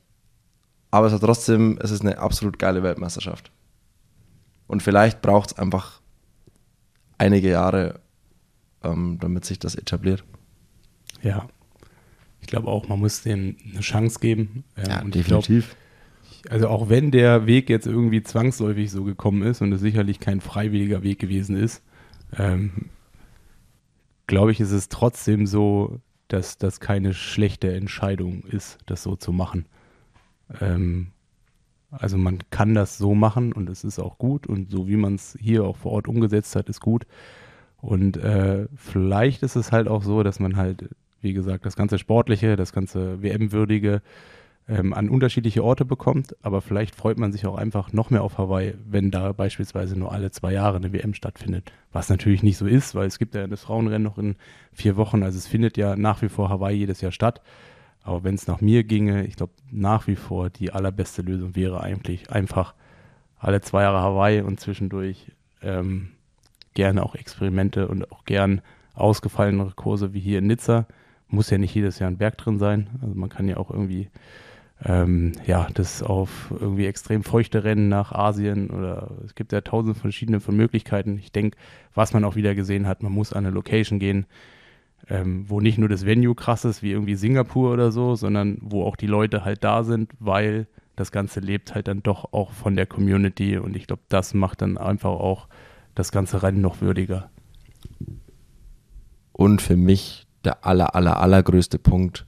[0.91, 3.51] Aber es hat trotzdem, es ist eine absolut geile Weltmeisterschaft.
[4.67, 6.01] Und vielleicht braucht es einfach
[7.17, 8.01] einige Jahre,
[8.83, 10.23] ähm, damit sich das etabliert.
[11.23, 11.47] Ja,
[12.41, 14.63] ich glaube auch, man muss denen eine Chance geben.
[14.77, 15.75] Ähm, ja, definitiv.
[16.41, 20.19] Glaub, also auch wenn der Weg jetzt irgendwie zwangsläufig so gekommen ist und es sicherlich
[20.19, 21.81] kein freiwilliger Weg gewesen ist,
[22.37, 22.89] ähm,
[24.27, 29.31] glaube ich, ist es trotzdem so, dass das keine schlechte Entscheidung ist, das so zu
[29.31, 29.65] machen.
[30.59, 31.07] Ähm,
[31.91, 35.15] also man kann das so machen und es ist auch gut und so wie man
[35.15, 37.05] es hier auch vor Ort umgesetzt hat, ist gut.
[37.81, 40.89] Und äh, vielleicht ist es halt auch so, dass man halt,
[41.23, 44.01] wie gesagt, das ganze Sportliche, das ganze WM-Würdige
[44.67, 48.37] ähm, an unterschiedliche Orte bekommt, aber vielleicht freut man sich auch einfach noch mehr auf
[48.37, 51.71] Hawaii, wenn da beispielsweise nur alle zwei Jahre eine WM stattfindet.
[51.91, 54.35] Was natürlich nicht so ist, weil es gibt ja das Frauenrennen noch in
[54.71, 57.41] vier Wochen, also es findet ja nach wie vor Hawaii jedes Jahr statt.
[58.03, 61.81] Aber wenn es nach mir ginge, ich glaube nach wie vor die allerbeste Lösung wäre
[61.81, 62.73] eigentlich einfach
[63.39, 66.09] alle zwei Jahre Hawaii und zwischendurch ähm,
[66.73, 68.61] gerne auch Experimente und auch gern
[68.93, 70.85] ausgefallenere Kurse wie hier in Nizza.
[71.33, 72.89] Muss ja nicht jedes Jahr ein Berg drin sein.
[73.01, 74.09] Also man kann ja auch irgendwie
[74.85, 79.97] ähm, ja, das auf irgendwie extrem feuchte Rennen nach Asien oder es gibt ja tausend
[79.97, 81.17] verschiedene von Möglichkeiten.
[81.17, 81.57] Ich denke,
[81.93, 84.25] was man auch wieder gesehen hat, man muss an eine Location gehen,
[85.09, 88.83] ähm, wo nicht nur das Venue krass ist, wie irgendwie Singapur oder so, sondern wo
[88.83, 92.75] auch die Leute halt da sind, weil das Ganze lebt halt dann doch auch von
[92.75, 95.47] der Community und ich glaube, das macht dann einfach auch
[95.95, 97.29] das ganze Rennen noch würdiger.
[99.31, 102.25] Und für mich der aller, aller, allergrößte Punkt,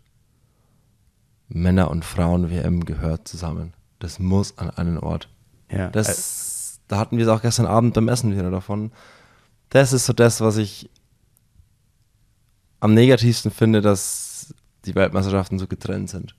[1.48, 3.74] Männer- und Frauen-WM gehört zusammen.
[4.00, 5.30] Das muss an einen Ort.
[5.72, 5.90] Ja.
[5.90, 8.92] Das, da hatten wir es auch gestern Abend beim Essen wieder davon.
[9.70, 10.90] Das ist so das, was ich
[12.80, 14.54] am negativsten finde, dass
[14.86, 16.36] die Weltmeisterschaften so getrennt sind.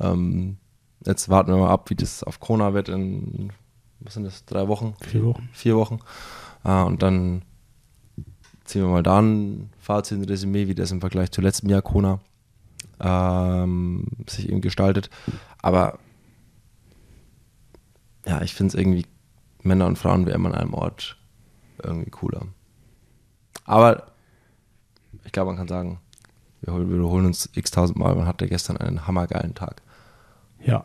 [0.00, 0.56] Ähm,
[1.04, 3.52] jetzt warten wir mal ab, wie das auf Kona wird in,
[4.00, 4.94] was sind das, drei Wochen?
[5.00, 5.48] Vier Wochen.
[5.52, 6.00] Vier Wochen.
[6.64, 7.42] Äh, und dann
[8.70, 11.82] ziehen wir mal da ein Fazit, ein Resümee, wie das im Vergleich zu letztem Jahr
[11.82, 12.20] Kona
[13.00, 15.10] ähm, sich eben gestaltet.
[15.60, 15.98] Aber
[18.26, 19.06] ja, ich finde es irgendwie
[19.62, 21.16] Männer und Frauen WM an einem Ort
[21.82, 22.46] irgendwie cooler.
[23.64, 24.12] Aber
[25.24, 26.00] ich glaube, man kann sagen,
[26.60, 28.14] wir wiederholen uns x-tausend Mal.
[28.14, 29.82] Man hatte gestern einen hammergeilen Tag.
[30.60, 30.84] Ja.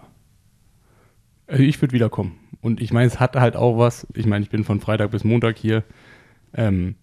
[1.47, 2.39] Also ich würde wiederkommen.
[2.61, 4.07] Und ich meine, es hat halt auch was.
[4.13, 5.83] Ich meine, ich bin von Freitag bis Montag hier.
[6.53, 6.95] Ähm,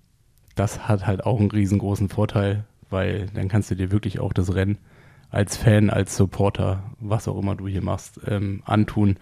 [0.55, 4.55] das hat halt auch einen riesengroßen Vorteil, weil dann kannst du dir wirklich auch das
[4.55, 4.79] Rennen
[5.31, 9.17] als Fan, als Supporter, was auch immer du hier machst, ähm, antun,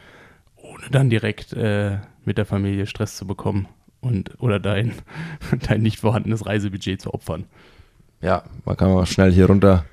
[0.57, 3.69] ohne dann direkt äh, mit der Familie Stress zu bekommen
[4.01, 4.93] und oder dein,
[5.69, 7.45] dein nicht vorhandenes Reisebudget zu opfern.
[8.21, 9.85] Ja, man kann mal schnell hier runter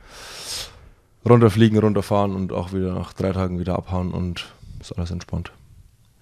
[1.27, 5.51] runterfliegen, runterfahren und auch wieder nach drei Tagen wieder abhauen und ist alles entspannt.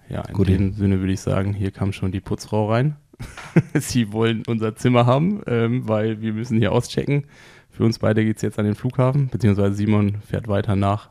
[0.08, 2.96] Ja, in Gut dem Sinne würde ich sagen, hier kam schon die Putzfrau rein.
[3.74, 7.24] Sie wollen unser Zimmer haben, ähm, weil wir müssen hier auschecken.
[7.70, 11.10] Für uns beide geht es jetzt an den Flughafen, beziehungsweise Simon fährt weiter nach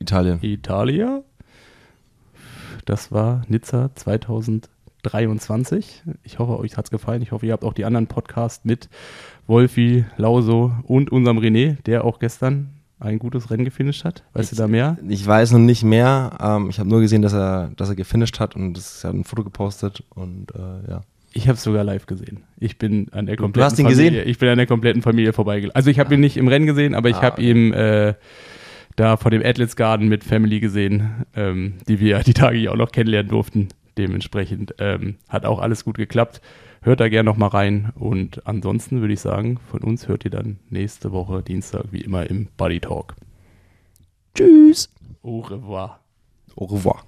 [0.00, 0.38] Italien.
[0.42, 1.22] Italia.
[2.84, 6.02] Das war Nizza 2023.
[6.24, 7.22] Ich hoffe, euch hat es gefallen.
[7.22, 8.88] Ich hoffe, ihr habt auch die anderen Podcasts mit
[9.46, 14.24] Wolfi, Lauso und unserem René, der auch gestern ein gutes Rennen gefinisht hat.
[14.32, 14.98] Weißt ich, du da mehr?
[15.08, 16.36] Ich weiß noch nicht mehr.
[16.40, 19.24] Ähm, ich habe nur gesehen, dass er, dass er gefinisht hat und es hat ein
[19.24, 21.00] Foto gepostet und äh, ja.
[21.32, 22.42] Ich habe es sogar live gesehen.
[22.58, 24.28] Ich bin an der kompletten du hast ihn Familie, gesehen?
[24.28, 25.76] Ich bin an der kompletten Familie vorbeigelaufen.
[25.76, 26.14] Also ich habe ah.
[26.14, 27.50] ihn nicht im Rennen gesehen, aber ich ah, habe okay.
[27.50, 28.14] ihn äh,
[28.96, 32.76] da vor dem Atlas Garden mit Family gesehen, ähm, die wir die Tage ja auch
[32.76, 33.68] noch kennenlernen durften.
[33.96, 36.40] Dementsprechend ähm, hat auch alles gut geklappt.
[36.82, 37.92] Hört da gerne noch mal rein.
[37.94, 42.28] Und ansonsten würde ich sagen, von uns hört ihr dann nächste Woche Dienstag wie immer
[42.28, 43.14] im Buddy Talk.
[44.34, 44.88] Tschüss.
[45.22, 46.00] Au revoir.
[46.56, 47.04] Au revoir.